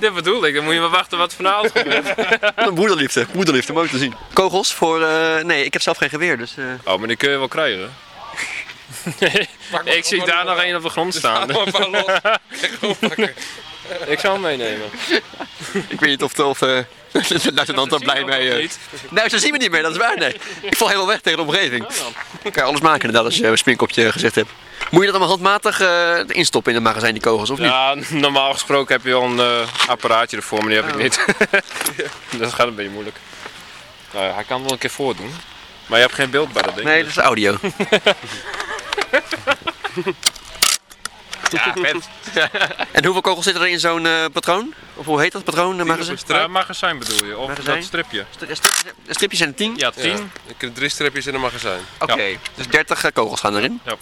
Dit 0.00 0.14
bedoel 0.14 0.46
ik, 0.46 0.54
dan 0.54 0.64
moet 0.64 0.74
je 0.74 0.80
maar 0.80 0.88
wachten 0.88 1.18
wat 1.18 1.34
vanavond 1.34 1.72
gebeurt. 1.74 2.14
Moederliefde, 2.74 3.26
moederliefde, 3.32 3.72
mooi 3.72 3.88
te 3.88 3.98
zien. 3.98 4.14
Kogels 4.32 4.74
voor, 4.74 5.02
eh, 5.02 5.44
nee, 5.44 5.64
ik 5.64 5.72
heb 5.72 5.82
zelf 5.82 5.96
geen 5.96 6.08
geweer, 6.08 6.38
dus... 6.38 6.56
eh, 6.56 6.64
Oh, 6.84 6.98
maar 6.98 7.08
die 7.08 7.16
kun 7.16 7.30
je 7.30 7.36
wel 7.38 7.48
krijgen. 7.48 7.92
Ik 9.84 10.04
zie 10.04 10.24
daar 10.24 10.44
nog 10.44 10.58
één 10.58 10.76
op 10.76 10.82
de 10.82 10.88
grond 10.88 11.14
staan. 11.14 11.46
Maar 11.46 11.56
los. 11.56 12.04
Gewoon 12.78 12.96
pakken. 13.00 13.34
ik 14.06 14.20
zal 14.20 14.32
hem 14.32 14.40
meenemen. 14.40 14.86
ik 15.88 16.00
weet 16.00 16.08
niet 16.08 16.22
of 16.22 16.32
de, 16.32 16.44
of, 16.44 16.62
eh, 16.62 16.78
de 17.12 17.52
luitenant 17.54 17.90
daar 17.90 17.98
blij 18.00 18.24
mee... 18.24 18.50
eh. 18.50 18.58
Niet. 18.58 18.78
Nee, 19.10 19.28
zo 19.28 19.38
zien 19.38 19.52
we 19.52 19.58
niet 19.58 19.70
meer, 19.70 19.82
dat 19.82 19.90
is 19.90 19.96
waar, 19.96 20.18
nee. 20.18 20.36
Ik 20.70 20.76
val 20.76 20.86
helemaal 20.86 21.08
weg 21.08 21.20
tegen 21.20 21.38
de 21.38 21.44
omgeving. 21.44 21.86
Dan 22.42 22.52
kan 22.52 22.62
je 22.62 22.62
alles 22.62 22.80
maken 22.80 23.00
inderdaad 23.00 23.24
als 23.24 23.36
je 23.36 23.46
een 23.46 23.58
spinkopje 23.58 24.12
gezegd 24.12 24.34
hebt. 24.34 24.50
Moet 24.90 25.00
je 25.04 25.06
dat 25.06 25.20
allemaal 25.20 25.28
handmatig 25.28 25.80
eh, 25.80 26.18
instoppen 26.26 26.72
in 26.72 26.78
het 26.78 26.86
magazijn, 26.88 27.12
die 27.12 27.22
kogels, 27.22 27.50
of 27.50 27.58
niet? 27.58 27.68
Ja, 27.68 27.94
normaal 28.08 28.52
gesproken 28.52 28.94
heb 28.96 29.04
je 29.04 29.14
al 29.14 29.38
een 29.38 29.66
apparaatje 29.86 30.36
ervoor, 30.36 30.58
maar 30.58 30.68
die 30.68 30.76
heb 30.82 30.88
ik 30.88 31.02
niet. 31.02 31.24
dat 32.40 32.52
gaat 32.52 32.66
een 32.66 32.74
beetje 32.74 32.90
moeilijk. 32.90 33.16
Nou, 34.12 34.26
ja, 34.26 34.34
hij 34.34 34.44
kan 34.44 34.56
het 34.56 34.64
wel 34.64 34.72
een 34.72 34.78
keer 34.78 34.90
voordoen. 34.90 35.34
Maar 35.86 35.98
je 35.98 36.04
hebt 36.04 36.16
geen 36.16 36.30
beeld 36.30 36.52
bij 36.52 36.62
dat 36.62 36.74
ding. 36.74 36.86
Nee, 36.86 37.02
dat 37.02 37.10
is 37.10 37.16
audio. 37.16 37.56
Ja, 41.50 41.72
vet. 41.74 42.08
En 42.92 43.04
hoeveel 43.04 43.20
kogels 43.22 43.44
zitten 43.44 43.62
er 43.62 43.68
in 43.68 43.80
zo'n 43.80 44.06
eh, 44.06 44.24
patroon? 44.32 44.74
Of 44.94 45.06
hoe 45.06 45.20
heet 45.20 45.32
dat 45.32 45.44
patroon? 45.44 45.78
Uh, 45.80 45.84
magazijn? 45.86 46.18
Uh, 46.30 46.46
magazijn 46.46 46.98
bedoel 46.98 47.24
je? 47.24 47.38
Of 47.38 47.48
Magazijn? 47.48 47.76
dat 47.76 47.84
stripje? 47.84 48.24
De 48.38 48.54
stripjes, 48.54 48.82
de 49.06 49.12
stripjes 49.14 49.38
zijn 49.38 49.50
er 49.50 49.56
10? 49.56 49.74
Ja, 49.76 49.90
10. 49.90 50.10
Ja, 50.10 50.16
ik 50.46 50.54
heb 50.60 50.74
drie 50.74 50.88
stripjes 50.88 51.26
in 51.26 51.34
een 51.34 51.40
magazijn. 51.40 51.80
Oké, 51.98 52.24
dus 52.54 52.68
30 52.68 53.04
eh, 53.04 53.12
kogels 53.12 53.40
gaan 53.40 53.56
erin. 53.56 53.80
Ja. 53.84 53.94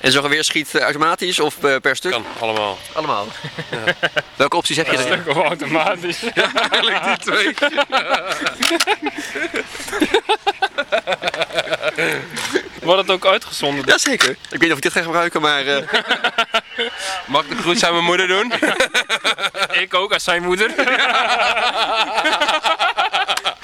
En 0.00 0.12
zo'n 0.12 0.22
geweer 0.22 0.44
schiet 0.44 0.74
eh, 0.74 0.82
automatisch 0.82 1.40
of 1.40 1.56
per 1.80 1.96
stuk? 1.96 2.12
Kan, 2.12 2.24
allemaal. 2.38 2.78
Allemaal. 2.92 3.26
Welke 4.36 4.56
opties 4.56 4.76
heb 4.76 4.86
je 4.86 4.92
Een 4.98 5.04
erin? 5.06 5.20
stuk 5.22 5.36
of 5.36 5.44
automatisch. 5.44 6.22
Eigenlijk 6.70 7.04
die 7.04 7.16
twee. 7.16 7.54
Wordt 12.82 13.00
het 13.00 13.10
ook 13.10 13.26
uitgezonden? 13.26 13.84
Jazeker. 13.86 14.30
Ik 14.30 14.36
weet 14.50 14.60
niet 14.60 14.70
of 14.70 14.76
ik 14.76 14.82
dit 14.82 14.92
ga 14.92 15.02
gebruiken, 15.02 15.40
maar 15.40 15.66
eh, 15.66 15.82
Mag 17.26 17.42
ik 17.44 17.48
de 17.56 17.62
groet 17.62 17.84
aan 17.84 17.92
mijn 17.92 18.04
moeder 18.04 18.26
doen? 18.26 18.52
Ik 19.82 19.94
ook 19.94 20.12
als 20.12 20.24
zijn 20.24 20.42
moeder. 20.42 20.70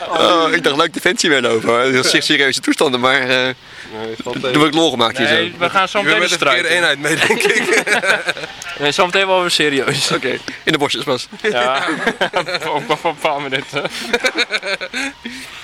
oh, 0.08 0.52
ik 0.52 0.64
dacht 0.64 0.76
leuk 0.76 0.94
defensie 0.94 1.30
weer 1.30 1.50
over. 1.50 1.80
Heel 1.80 2.04
zeer 2.04 2.22
serieuze 2.22 2.60
toestanden, 2.60 3.00
maar 3.00 3.20
eh 3.20 3.54
Nee, 3.92 4.52
er 4.52 4.58
wordt 4.58 4.74
lol 4.74 4.90
gemaakt 4.90 5.18
hier 5.18 5.28
Nee, 5.28 5.50
zo. 5.50 5.58
we 5.58 5.70
gaan 5.70 5.88
zo 5.88 5.98
Ik 5.98 6.04
meteen 6.04 6.20
de 6.20 6.28
verkeerde 6.28 6.56
strijd. 6.58 6.74
eenheid 6.76 6.98
mee, 6.98 7.16
denk 7.16 7.42
ik. 7.42 7.82
Nee, 8.78 8.92
zo 8.92 9.04
meteen 9.06 9.26
wel 9.26 9.40
weer 9.40 9.50
serieus. 9.50 10.10
Oké, 10.12 10.38
in 10.62 10.72
de 10.72 10.78
bosjes 10.78 11.04
pas. 11.04 11.28
Ja, 11.42 11.86
ook 12.74 12.86
nog 12.88 13.04
een 13.04 13.16
paar 13.16 13.40
minuten. 13.40 13.82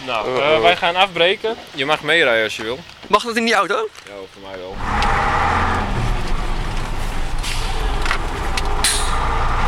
nou, 0.07 0.41
eh, 0.43 0.61
wij 0.61 0.77
gaan 0.77 0.97
afbreken. 0.97 1.57
Je 1.75 1.85
mag 1.85 2.03
meerijden 2.03 2.45
als 2.45 2.57
je 2.57 2.63
wil. 2.63 2.79
Mag 3.07 3.23
dat 3.25 3.37
in 3.37 3.45
die 3.45 3.55
auto? 3.55 3.89
Ja, 4.07 4.13
voor 4.33 4.43
mij 4.51 4.59
wel. 4.59 4.77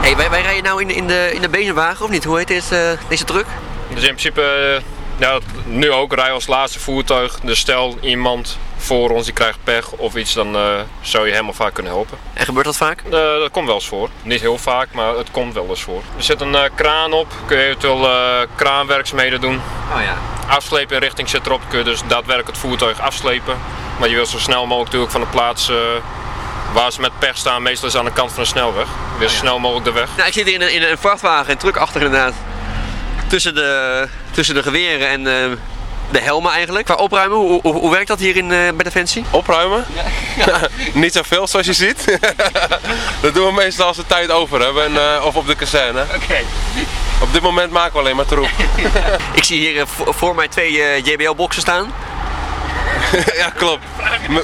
hey, 0.03 0.17
wij, 0.17 0.31
wij 0.31 0.43
rijden 0.43 0.62
nou 0.65 0.81
in, 0.81 0.91
in, 0.91 1.06
de, 1.06 1.31
in 1.32 1.41
de 1.41 1.49
benenwagen 1.49 2.05
of 2.05 2.11
niet? 2.11 2.25
Hoe 2.25 2.38
heet 2.38 2.49
deze, 2.49 2.99
deze 3.09 3.25
truck? 3.25 3.47
Dus 3.94 4.02
in 4.02 4.08
principe, 4.08 4.43
eh, 4.43 4.82
ja, 5.17 5.38
nu 5.64 5.91
ook 5.91 6.14
rijden 6.14 6.35
als 6.35 6.46
laatste 6.46 6.81
voertuig. 6.81 7.41
Dus 7.41 7.58
stel 7.58 7.96
iemand 8.00 8.58
voor 8.76 9.11
ons 9.11 9.25
die 9.25 9.35
krijgt 9.35 9.58
pech 9.64 9.93
of 9.93 10.14
iets, 10.14 10.32
dan 10.32 10.56
eh, 10.56 10.62
zou 11.00 11.26
je 11.26 11.32
helemaal 11.32 11.52
vaak 11.52 11.75
kunnen 11.75 11.93
helpen. 11.93 12.19
En 12.32 12.44
gebeurt 12.44 12.64
dat 12.64 12.76
vaak? 12.76 13.02
Eh, 13.05 13.11
dat 13.11 13.50
komt 13.50 13.67
wel 13.67 13.75
eens 13.75 13.88
voor. 13.88 14.08
Niet 14.23 14.41
heel 14.41 14.58
vaak, 14.58 14.88
maar 14.93 15.17
het 15.17 15.31
komt 15.31 15.55
wel 15.55 15.69
eens 15.69 15.82
voor. 15.82 16.02
Er 16.17 16.23
zit 16.23 16.41
een 16.41 16.56
kraan 16.75 17.12
op, 17.12 17.32
kun 17.46 17.58
je 17.58 17.64
eventueel 17.64 18.08
kraanwerkzaamheden 18.56 19.41
doen. 19.41 19.61
Oh 19.94 20.02
ja. 20.02 20.17
Afslepen 20.49 20.94
in 20.96 21.02
richting 21.02 21.29
zit 21.29 21.46
erop, 21.46 21.61
kun 21.69 21.79
je 21.79 21.85
dus 21.85 22.00
daadwerkelijk 22.06 22.49
het 22.49 22.58
voertuig 22.58 23.00
afslepen. 23.00 23.58
Maar 23.99 24.08
je 24.08 24.14
wilt 24.14 24.29
zo 24.29 24.38
snel 24.38 24.67
mogelijk 24.67 24.85
natuurlijk 24.85 25.12
van 25.12 25.20
de 25.20 25.26
plaats 25.26 25.70
waar 26.73 26.93
ze 26.93 27.00
met 27.00 27.19
pech 27.19 27.37
staan, 27.37 27.62
meestal 27.62 27.88
is 27.88 27.96
aan 27.96 28.05
de 28.05 28.12
kant 28.12 28.32
van 28.32 28.43
de 28.43 28.49
snelweg. 28.49 28.88
Weer 29.19 29.29
zo 29.29 29.37
snel 29.37 29.58
mogelijk 29.58 29.85
de 29.85 29.93
weg. 29.93 30.08
Nou, 30.17 30.29
ik 30.29 30.35
zit 30.35 30.46
hier 30.46 30.55
in 30.55 30.62
een, 30.62 30.73
in 30.73 30.82
een 30.82 30.99
vrachtwagen, 30.99 31.50
een 31.50 31.58
truck 31.58 31.76
achter 31.76 32.02
inderdaad. 32.02 32.35
Tussen 33.26 33.55
de, 33.55 34.09
tussen 34.31 34.55
de 34.55 34.62
geweren 34.62 35.09
en 35.09 35.26
eh, 35.26 35.56
de 36.11 36.21
helmen 36.21 36.53
eigenlijk. 36.53 36.85
Qua 36.85 36.94
opruimen, 36.94 37.37
hoe, 37.38 37.61
hoe, 37.62 37.73
hoe 37.73 37.91
werkt 37.91 38.09
dat 38.09 38.19
hier 38.19 38.37
in, 38.37 38.53
eh, 38.53 38.59
bij 38.59 38.85
Defensie? 38.85 39.25
Opruimen? 39.31 39.85
niet 40.93 41.12
zoveel 41.12 41.47
zoals 41.47 41.67
je 41.67 41.73
ziet. 41.73 42.19
dat 43.23 43.35
doen 43.35 43.47
we 43.47 43.53
meestal 43.53 43.87
als 43.87 43.97
we 43.97 44.06
tijd 44.06 44.31
over 44.31 44.61
hebben 44.61 44.85
en, 44.85 44.97
eh, 44.97 45.25
of 45.25 45.37
op 45.37 45.47
de 45.47 45.55
kazerne. 45.55 46.03
Oké. 46.03 46.38
Op 47.21 47.32
dit 47.32 47.43
moment 47.43 47.73
maken 47.73 47.93
we 47.93 47.99
alleen 47.99 48.17
maar 48.17 48.26
troep. 48.26 48.49
Ik 49.35 49.44
zie 49.44 49.59
hier 49.59 49.85
voor, 49.87 50.35
mij 50.35 50.49
twee 50.49 51.03
JBL-boxen 51.03 51.62
staan. 51.62 51.93
ja, 53.43 53.51
klopt. 53.56 53.85
Me- 54.29 54.43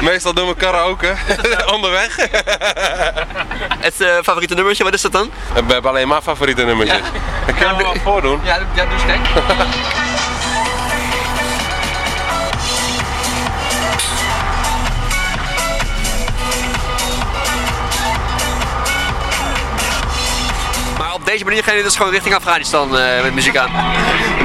meestal 0.10 0.34
doen 0.34 0.48
we 0.48 0.54
karaoke 0.54 1.14
onderweg. 1.74 2.16
Het 3.80 4.00
eh, 4.00 4.16
favoriete 4.22 4.54
nummertje, 4.54 4.84
wat 4.84 4.94
is 4.94 5.02
dat 5.02 5.12
dan? 5.12 5.30
we 5.66 5.72
hebben 5.72 5.90
alleen 5.90 6.08
maar 6.08 6.22
favoriete 6.22 6.64
nummertjes. 6.64 7.00
Ik 7.46 7.54
kan 7.54 7.68
hem 7.68 7.76
wel 7.76 7.94
voordoen. 8.02 8.40
Ja, 8.44 8.58
ja 8.74 8.84
doe 8.84 8.92
eens 8.92 10.01
deze 21.32 21.44
manier 21.44 21.62
gaan 21.62 21.72
jullie 21.72 21.88
dus 21.88 21.96
gewoon 21.96 22.12
richting 22.12 22.34
Afghanistan 22.34 22.98
eh, 22.98 23.22
met 23.22 23.34
muziek 23.34 23.56
aan. 23.56 23.70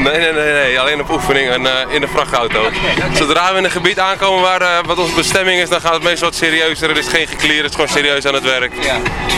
Nee, 0.03 0.17
nee, 0.17 0.31
nee, 0.31 0.53
nee. 0.53 0.79
alleen 0.79 1.01
op 1.01 1.09
oefening 1.09 1.49
en 1.49 1.65
eh, 1.65 1.93
in 1.93 2.01
de 2.01 2.07
vrachtauto. 2.07 2.69
Zodra 3.13 3.51
we 3.51 3.57
in 3.57 3.63
een 3.63 3.71
gebied 3.71 3.99
aankomen 3.99 4.41
waar 4.41 4.61
eh, 4.61 4.85
wat 4.85 4.97
onze 4.97 5.15
bestemming 5.15 5.61
is, 5.61 5.69
dan 5.69 5.81
gaat 5.81 5.93
het 5.93 6.03
meestal 6.03 6.29
wat 6.29 6.37
serieuzer. 6.37 6.87
Het 6.89 6.97
is 6.97 7.07
geen 7.07 7.27
geklier, 7.27 7.57
het 7.57 7.69
is 7.69 7.71
gewoon 7.71 7.89
serieus 7.89 8.25
aan 8.25 8.33
het 8.33 8.43
werk. 8.43 8.71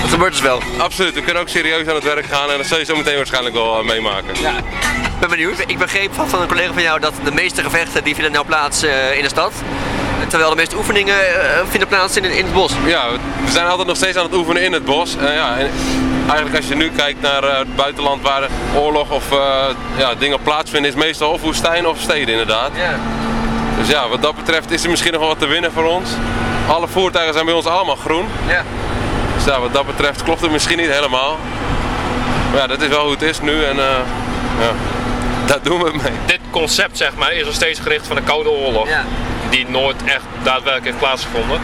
Dat 0.02 0.10
gebeurt 0.10 0.32
dus 0.32 0.42
wel. 0.42 0.62
Absoluut, 0.78 1.14
we 1.14 1.22
kunnen 1.22 1.42
ook 1.42 1.50
serieus 1.50 1.88
aan 1.88 1.96
het 1.96 2.04
werk 2.04 2.26
gaan 2.26 2.52
en 2.52 2.58
dat 2.58 2.66
zul 2.66 2.78
je 2.78 2.86
zo 2.86 2.96
meteen 2.96 3.16
waarschijnlijk 3.16 3.56
wel 3.56 3.84
meemaken. 3.84 4.34
Ik 4.34 5.20
ben 5.20 5.30
benieuwd. 5.30 5.60
Ik 5.66 5.78
begreep 5.78 6.14
van, 6.14 6.30
van 6.30 6.42
een 6.42 6.48
collega 6.48 6.74
van 6.74 6.82
jou 6.82 7.00
dat 7.00 7.14
de 7.24 7.32
meeste 7.32 7.64
gevechten 7.64 8.04
die 8.04 8.14
vinden 8.14 8.32
nou 8.32 8.46
plaats 8.46 8.84
in 8.84 9.22
de 9.22 9.30
stad. 9.30 9.54
Terwijl 10.28 10.50
de 10.50 10.56
meeste 10.56 10.76
oefeningen 10.78 11.16
vinden 11.70 11.88
plaats 11.88 12.18
in, 12.18 12.24
in 12.24 12.44
het 12.44 12.54
bos. 12.54 12.74
Ja, 12.86 13.10
we 13.46 13.52
zijn 13.52 13.68
altijd 13.68 13.88
nog 13.88 13.96
steeds 13.96 14.18
aan 14.18 14.24
het 14.24 14.36
oefenen 14.36 14.64
in 14.64 14.74
het 14.74 14.86
bos. 14.86 15.16
Ja, 15.20 15.58
en 15.58 15.72
eigenlijk 16.30 16.56
als 16.56 16.68
je 16.68 16.76
nu 16.76 16.90
kijkt 16.90 17.22
naar 17.22 17.44
eh, 17.44 17.58
het 17.58 17.76
buitenland 17.76 18.22
waar 18.22 18.48
oorlog 18.76 19.12
of 19.12 19.32
eh, 19.32 19.66
ja, 19.98 20.16
dingen 20.16 20.42
plaatsvinden, 20.42 20.92
is 20.92 20.98
meestal 20.98 21.32
of 21.32 21.42
woestijn 21.42 21.88
of 21.88 22.00
steden 22.00 22.30
inderdaad. 22.30 22.72
Ja. 22.76 23.00
Dus 23.80 23.88
ja, 23.88 24.08
wat 24.08 24.22
dat 24.22 24.36
betreft 24.36 24.72
is 24.72 24.84
er 24.84 24.90
misschien 24.90 25.12
nog 25.12 25.22
wel 25.22 25.30
wat 25.30 25.40
te 25.40 25.48
winnen 25.48 25.72
voor 25.72 25.86
ons. 25.86 26.10
Alle 26.68 26.88
voertuigen 26.88 27.34
zijn 27.34 27.46
bij 27.46 27.54
ons 27.54 27.66
allemaal 27.66 27.96
groen. 27.96 28.26
ja. 28.48 28.64
Dus 29.36 29.48
ja, 29.54 29.60
wat 29.60 29.74
dat 29.74 29.86
betreft 29.86 30.24
klopt 30.24 30.42
het 30.42 30.52
misschien 30.52 30.78
niet 30.78 30.90
helemaal. 30.92 31.38
Maar 32.52 32.62
ja, 32.62 32.68
dat 32.68 32.82
is 32.82 32.88
wel 32.88 33.02
hoe 33.02 33.12
het 33.12 33.22
is 33.22 33.42
nu 33.42 33.64
en 33.64 33.80
eh, 33.80 34.00
ja, 34.60 34.72
daar 35.46 35.62
doen 35.62 35.84
we 35.84 35.92
mee. 36.04 36.12
Dit 36.26 36.40
concept 36.52 36.98
zeg 36.98 37.16
maar, 37.16 37.34
is 37.34 37.46
nog 37.46 37.54
steeds 37.54 37.80
gericht 37.80 38.08
van 38.08 38.16
de 38.16 38.22
Koude 38.22 38.50
Oorlog. 38.50 38.88
Ja. 38.88 39.04
Die 39.50 39.70
nooit 39.70 40.04
echt 40.06 40.24
daadwerkelijk 40.44 40.86
heeft 40.86 40.98
plaatsgevonden. 40.98 41.60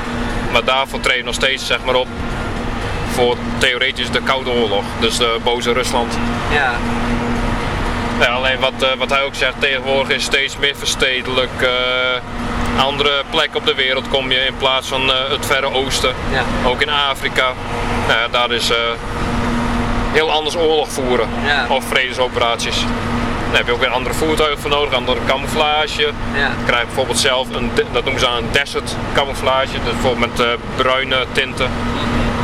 Maar 0.52 0.64
daarvoor 0.64 1.00
treed 1.00 1.18
je 1.18 1.24
nog 1.24 1.34
steeds 1.34 1.66
zeg 1.66 1.78
maar, 1.86 1.96
op 1.96 2.08
voor 3.16 3.36
theoretisch 3.58 4.12
de 4.12 4.22
Koude 4.22 4.50
Oorlog. 4.50 4.84
Dus 5.00 5.18
de 5.18 5.38
boze 5.44 5.72
Rusland. 5.74 6.18
Ja. 6.52 6.72
Ja, 8.20 8.26
alleen 8.26 8.60
wat, 8.60 8.74
eh, 8.80 8.90
wat 8.98 9.10
hij 9.10 9.24
ook 9.24 9.36
zegt, 9.36 9.54
tegenwoordig 9.60 10.16
is 10.16 10.24
steeds 10.24 10.58
meer 10.58 10.76
verstedelijk. 10.76 11.50
eh, 11.62 12.84
andere 12.86 13.24
plekken 13.30 13.60
op 13.60 13.66
de 13.66 13.76
wereld 13.76 14.08
kom 14.08 14.32
je 14.32 14.46
in 14.46 14.58
plaats 14.58 14.88
van 14.88 15.12
eh, 15.12 15.16
het 15.30 15.46
Verre 15.46 15.74
Oosten. 15.74 16.14
Ja. 16.32 16.70
Ook 16.70 16.82
in 16.82 16.90
Afrika. 16.90 17.54
Nou 18.08 18.32
daar 18.32 18.52
is 18.52 18.72
heel 20.12 20.32
anders 20.32 20.56
oorlog 20.56 20.90
voeren. 20.90 21.28
Ja. 21.46 21.66
Of 21.70 21.84
vredesoperaties. 21.86 22.80
Dan 23.48 23.56
heb 23.56 23.66
je 23.66 23.72
ook 23.72 23.80
weer 23.80 23.90
andere 23.90 24.16
voertuigen 24.16 24.60
voor 24.62 24.70
nodig, 24.70 24.94
andere 24.94 25.20
camouflage. 25.28 26.02
Ja. 26.02 26.40
Je 26.40 26.66
krijgt 26.66 26.86
bijvoorbeeld 26.86 27.20
zelf, 27.20 27.48
een, 27.56 27.72
dat 27.92 28.04
noemen 28.04 28.20
ze 28.20 28.28
een 28.28 28.48
desert 28.52 28.96
camouflage. 29.14 29.72
Dus 29.72 29.94
bijvoorbeeld 29.94 30.38
met 30.38 30.58
bruine 30.76 31.26
tinten. 31.32 31.70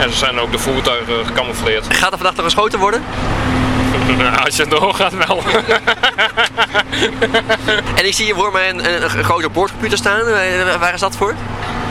En 0.02 0.10
zo 0.10 0.16
zijn 0.16 0.40
ook 0.40 0.52
de 0.52 0.60
voertuigen 0.60 1.26
gecamoufleerd. 1.26 1.86
Gaat 1.98 2.12
er 2.12 2.18
vandaag 2.18 2.36
nog 2.36 2.46
geschoten 2.46 2.80
worden? 2.80 3.04
Als 4.46 4.56
je 4.56 4.66
doorgaat 4.68 5.14
wel. 5.28 5.42
En 7.96 8.06
ik 8.06 8.14
zie 8.14 8.26
hier 8.26 8.36
voor 8.36 8.52
mij 8.52 8.70
een, 8.70 8.94
een, 8.94 9.04
een 9.18 9.24
grote 9.24 9.50
boordcomputer 9.50 9.98
staan. 9.98 10.22
Waar 10.80 10.94
is 10.94 11.00
dat 11.00 11.16
voor? 11.16 11.36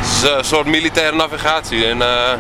Het 0.00 0.06
is 0.24 0.30
een 0.30 0.44
soort 0.44 0.66
militaire 0.66 1.16
navigatie. 1.16 1.86
En, 1.86 2.02
eh, 2.02 2.32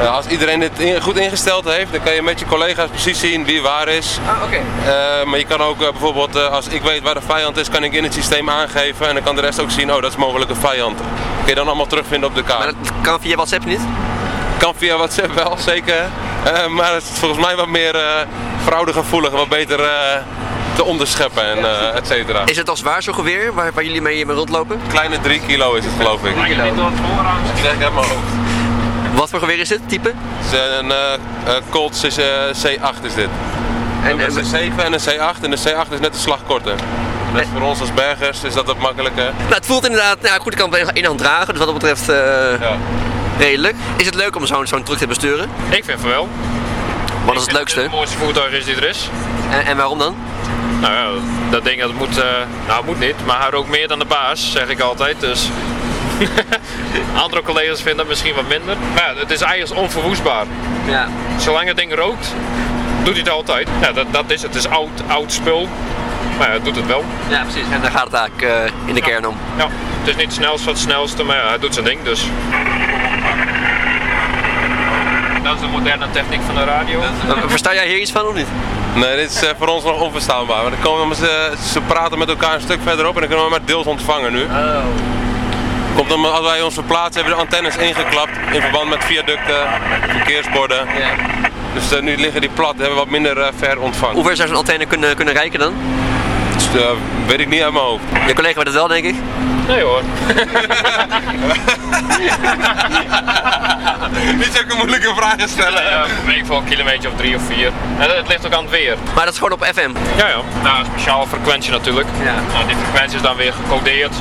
eh, 0.00 0.14
als 0.14 0.26
iedereen 0.26 0.60
dit 0.60 0.78
in- 0.78 1.00
goed 1.02 1.16
ingesteld 1.16 1.64
heeft, 1.64 1.92
dan 1.92 2.02
kan 2.02 2.14
je 2.14 2.22
met 2.22 2.38
je 2.38 2.46
collega's 2.46 2.88
precies 2.88 3.20
zien 3.20 3.44
wie 3.44 3.62
waar 3.62 3.88
is. 3.88 4.18
Ah, 4.26 4.42
oké. 4.42 4.56
Eh, 4.56 5.24
maar 5.26 5.38
je 5.38 5.44
kan 5.44 5.60
ook 5.60 5.78
bijvoorbeeld, 5.78 6.36
eh, 6.36 6.46
als 6.46 6.66
ik 6.66 6.82
weet 6.82 7.02
waar 7.02 7.14
de 7.14 7.20
vijand 7.26 7.56
is, 7.56 7.68
kan 7.68 7.84
ik 7.84 7.92
in 7.92 8.02
het 8.04 8.14
systeem 8.14 8.50
aangeven. 8.50 9.08
En 9.08 9.14
dan 9.14 9.22
kan 9.22 9.34
de 9.34 9.40
rest 9.40 9.60
ook 9.60 9.70
zien, 9.70 9.92
oh 9.94 10.02
dat 10.02 10.10
is 10.10 10.16
mogelijk 10.16 10.50
een 10.50 10.56
vijand. 10.56 10.98
Dat 10.98 11.06
kun 11.38 11.48
je 11.48 11.54
dan 11.54 11.66
allemaal 11.66 11.86
terugvinden 11.86 12.28
op 12.28 12.34
de 12.34 12.42
Maar 12.42 12.50
kaart. 12.58 12.74
dat 12.82 12.92
kan 13.02 13.20
via 13.20 13.34
WhatsApp 13.34 13.64
niet? 13.64 13.80
Kan 14.62 14.74
via 14.76 14.96
WhatsApp 14.96 15.34
wel, 15.34 15.56
zeker. 15.58 15.94
Eh, 16.44 16.66
maar 16.66 16.92
het 16.94 17.02
is 17.02 17.18
volgens 17.18 17.40
mij 17.46 17.56
wat 17.56 17.68
meer 17.68 17.94
eh 17.94 18.02
fraudegevoelig, 18.64 19.30
wat 19.30 19.48
beter 19.48 19.80
eh, 19.80 19.90
te 20.74 20.84
onderscheppen 20.84 21.44
en 21.44 21.58
eh 21.58 21.96
et 21.96 22.06
cetera. 22.06 22.42
Is 22.46 22.56
het 22.56 22.68
als 22.68 22.78
zwaar 22.78 23.02
zo'n 23.02 23.14
geweer 23.14 23.54
waar, 23.54 23.72
waar 23.74 23.84
jullie 23.84 24.02
mee, 24.02 24.26
mee 24.26 24.36
rondlopen? 24.36 24.80
Kleine 24.88 25.20
3 25.20 25.40
kilo 25.46 25.74
is 25.74 25.84
het 25.84 25.94
geloof 25.96 26.24
ik. 26.24 26.34
Je 26.48 26.54
niet 26.62 26.76
door 26.76 26.84
het 26.86 26.94
vooraan. 27.14 27.42
Dat 27.46 27.60
krijg 27.60 27.74
ik 27.76 27.82
uit 27.82 27.94
mijn 27.94 28.06
hoofd. 28.06 29.14
Wat 29.14 29.30
voor 29.30 29.38
geweer 29.38 29.58
is 29.58 29.68
dit, 29.68 29.80
type? 29.88 30.12
Het 30.38 30.52
is 30.52 30.58
een 30.78 30.92
Colt 31.70 32.00
C- 32.00 32.18
eh, 32.18 32.24
C8 32.62 33.04
is 33.04 33.14
dit. 33.14 33.28
En, 34.04 34.20
En 34.20 34.36
een 34.36 34.44
C7 34.72 34.84
en 34.84 34.92
een 34.92 35.00
C8 35.00 35.42
en 35.42 35.50
de 35.50 35.58
C8 35.58 35.92
is 35.92 36.00
net 36.00 36.12
de 36.12 36.18
slag 36.18 36.38
korter. 36.46 36.74
Dus 37.34 37.46
voor 37.52 37.62
ons 37.62 37.80
als 37.80 37.94
bergers 37.94 38.42
is 38.44 38.54
dat 38.54 38.66
wat 38.66 38.78
makkelijker. 38.78 39.24
nou, 39.42 39.54
het 39.54 39.66
voelt 39.66 39.84
inderdaad, 39.84 40.20
nou 40.20 40.40
goed, 40.40 40.52
ik 40.52 40.58
kan 40.58 40.74
het 40.74 40.90
in 40.92 41.04
hand 41.04 41.18
dragen, 41.18 41.46
dus 41.54 41.58
wat 41.58 41.66
dat 41.66 41.78
betreft 41.78 42.08
eh, 42.08 42.16
Ja. 42.60 42.76
Redelijk. 43.38 43.76
Is 43.96 44.06
het 44.06 44.14
leuk 44.14 44.36
om 44.36 44.46
zo'n 44.46 44.66
zo'n 44.66 44.82
truck 44.82 44.98
te 44.98 45.06
besturen? 45.06 45.50
Ik 45.70 45.84
vind 45.84 46.00
van 46.00 46.10
wel. 46.10 46.28
Wat 47.24 47.36
is 47.36 47.42
het 47.42 47.52
leukste? 47.52 47.80
Het 47.80 47.90
mooiste 47.90 48.16
voertuig 48.16 48.52
is 48.52 48.64
die 48.64 48.74
er 48.74 48.88
is. 48.88 49.08
En, 49.50 49.66
en 49.66 49.76
waarom 49.76 49.98
dan? 49.98 50.16
Nou 50.80 50.92
ja, 50.94 51.20
dat 51.50 51.64
ding 51.64 51.80
dat 51.80 51.92
moet, 51.92 52.18
eh, 52.18 52.24
nou 52.66 52.76
het 52.76 52.86
moet 52.86 52.98
niet, 52.98 53.14
maar 53.26 53.40
hij 53.40 53.50
rookt 53.50 53.68
meer 53.68 53.88
dan 53.88 53.98
de 53.98 54.04
baas, 54.04 54.52
zeg 54.52 54.68
ik 54.68 54.80
altijd. 54.80 55.20
Dus 55.20 55.48
andere 57.22 57.42
collega's 57.42 57.76
vinden 57.76 57.96
dat 57.96 58.08
misschien 58.08 58.34
wat 58.34 58.48
minder. 58.48 58.76
Maar 58.94 59.14
ja, 59.14 59.20
het 59.20 59.30
is 59.30 59.40
eigenlijk 59.40 59.80
onverwoestbaar. 59.80 60.44
Ja. 60.86 61.08
Zolang 61.38 61.66
het 61.68 61.76
ding 61.76 61.94
rookt, 61.94 62.34
doet 63.02 63.12
hij 63.12 63.22
het 63.22 63.30
altijd. 63.30 63.68
Ja, 63.80 63.92
dat, 63.92 64.06
dat 64.10 64.24
is 64.30 64.42
het. 64.42 64.54
Het 64.54 64.64
is 64.64 64.70
oud, 64.70 65.02
oud 65.06 65.32
spul. 65.32 65.68
Maar 66.38 66.48
ja, 66.48 66.52
het 66.54 66.64
doet 66.64 66.76
het 66.76 66.86
wel. 66.86 67.04
Ja, 67.28 67.42
precies. 67.42 67.70
En 67.70 67.80
daar 67.80 67.90
gaat 67.90 68.04
het 68.04 68.14
eigenlijk 68.14 68.42
eh, 68.42 68.88
in 68.88 68.94
de 68.94 69.00
kern 69.00 69.26
om. 69.26 69.36
Ja, 69.56 69.68
het 70.00 70.08
is 70.08 70.16
niet 70.16 70.24
het 70.24 70.34
snelste 70.34 70.62
van 70.62 70.72
het 70.72 70.82
snelste, 70.82 71.22
maar 71.22 71.36
ja, 71.36 71.48
hij 71.48 71.58
doet 71.58 71.74
zijn 71.74 71.86
ding 71.86 72.02
dus. 72.02 72.26
Dat 75.42 75.54
is 75.54 75.60
de 75.60 75.66
moderne 75.66 76.06
techniek 76.10 76.40
van 76.46 76.54
de 76.54 76.64
radio. 76.64 77.00
Eh, 77.00 77.08
Versta 77.46 77.74
jij 77.74 77.86
hier 77.86 77.98
iets 77.98 78.12
van 78.12 78.26
of 78.26 78.34
niet? 78.34 78.46
Nee, 78.94 79.16
dit 79.16 79.30
is 79.30 79.42
eh, 79.42 79.50
voor 79.58 79.68
ons 79.68 79.84
nog 79.84 80.00
onverstaanbaar. 80.00 80.62
Maar 80.62 80.70
dan 80.70 80.80
komen 80.80 81.08
we, 81.08 81.14
ze, 81.14 81.52
ze 81.72 81.80
praten 81.80 82.18
met 82.18 82.28
elkaar 82.28 82.54
een 82.54 82.60
stuk 82.60 82.78
verderop 82.82 83.14
en 83.14 83.20
dan 83.20 83.28
kunnen 83.28 83.44
we 83.44 83.50
maar 83.50 83.64
deels 83.64 83.86
ontvangen 83.86 84.32
nu. 84.32 84.46
Komt 85.96 86.12
omdat 86.12 86.32
als 86.32 86.46
wij 86.46 86.62
ons 86.62 86.74
verplaatsen 86.74 87.14
hebben 87.14 87.32
de 87.34 87.40
antennes 87.40 87.76
ingeklapt 87.76 88.30
in 88.52 88.60
verband 88.60 88.88
met 88.88 89.04
viaducten, 89.04 89.66
verkeersborden. 90.08 90.86
Dus 91.74 91.92
eh, 91.92 92.02
nu 92.02 92.16
liggen 92.16 92.40
die 92.40 92.50
plat, 92.50 92.74
hebben 92.76 92.94
we 92.94 93.00
wat 93.00 93.10
minder 93.10 93.38
eh, 93.38 93.48
ver 93.56 93.80
ontvangen. 93.80 94.14
Hoe 94.14 94.24
ver 94.24 94.36
zou 94.36 94.48
zo'n 94.48 94.56
antenne 94.56 94.86
kunnen, 94.86 95.16
kunnen 95.16 95.34
reiken 95.34 95.58
dan? 95.58 95.74
Dus, 96.54 96.82
eh, 96.82 96.90
weet 97.26 97.40
ik 97.40 97.48
niet 97.48 97.62
uit 97.62 97.72
mijn 97.72 97.84
hoofd. 97.84 98.02
Je 98.26 98.34
collega 98.34 98.56
weet 98.56 98.66
het 98.66 98.74
wel, 98.74 98.88
denk 98.88 99.04
ik. 99.04 99.14
Nee 99.72 99.82
hoor. 99.82 100.02
Niet 104.36 104.52
zulke 104.52 104.76
moeilijke 104.76 105.12
vragen 105.14 105.48
stellen. 105.48 105.82
Ja, 105.82 106.04
weet 106.26 106.36
ik 106.36 106.46
veel, 106.46 106.56
een 106.56 106.64
kilometer 106.64 107.10
of 107.10 107.16
drie 107.16 107.36
of 107.36 107.42
vier. 107.42 107.72
En 107.98 108.16
het 108.16 108.28
ligt 108.28 108.46
ook 108.46 108.52
aan 108.52 108.62
het 108.62 108.70
weer. 108.70 108.96
Maar 109.14 109.24
dat 109.24 109.32
is 109.34 109.40
gewoon 109.40 109.52
op 109.52 109.64
FM. 109.64 109.90
Ja, 110.16 110.28
ja. 110.28 110.40
Nou, 110.62 110.78
een 110.78 110.84
speciale 110.84 111.26
frequentie 111.26 111.70
natuurlijk. 111.70 112.08
Ja. 112.22 112.34
Nou, 112.52 112.66
die 112.66 112.76
frequentie 112.76 113.16
is 113.16 113.22
dan 113.22 113.36
weer 113.36 113.52
gecodeerd. 113.52 114.14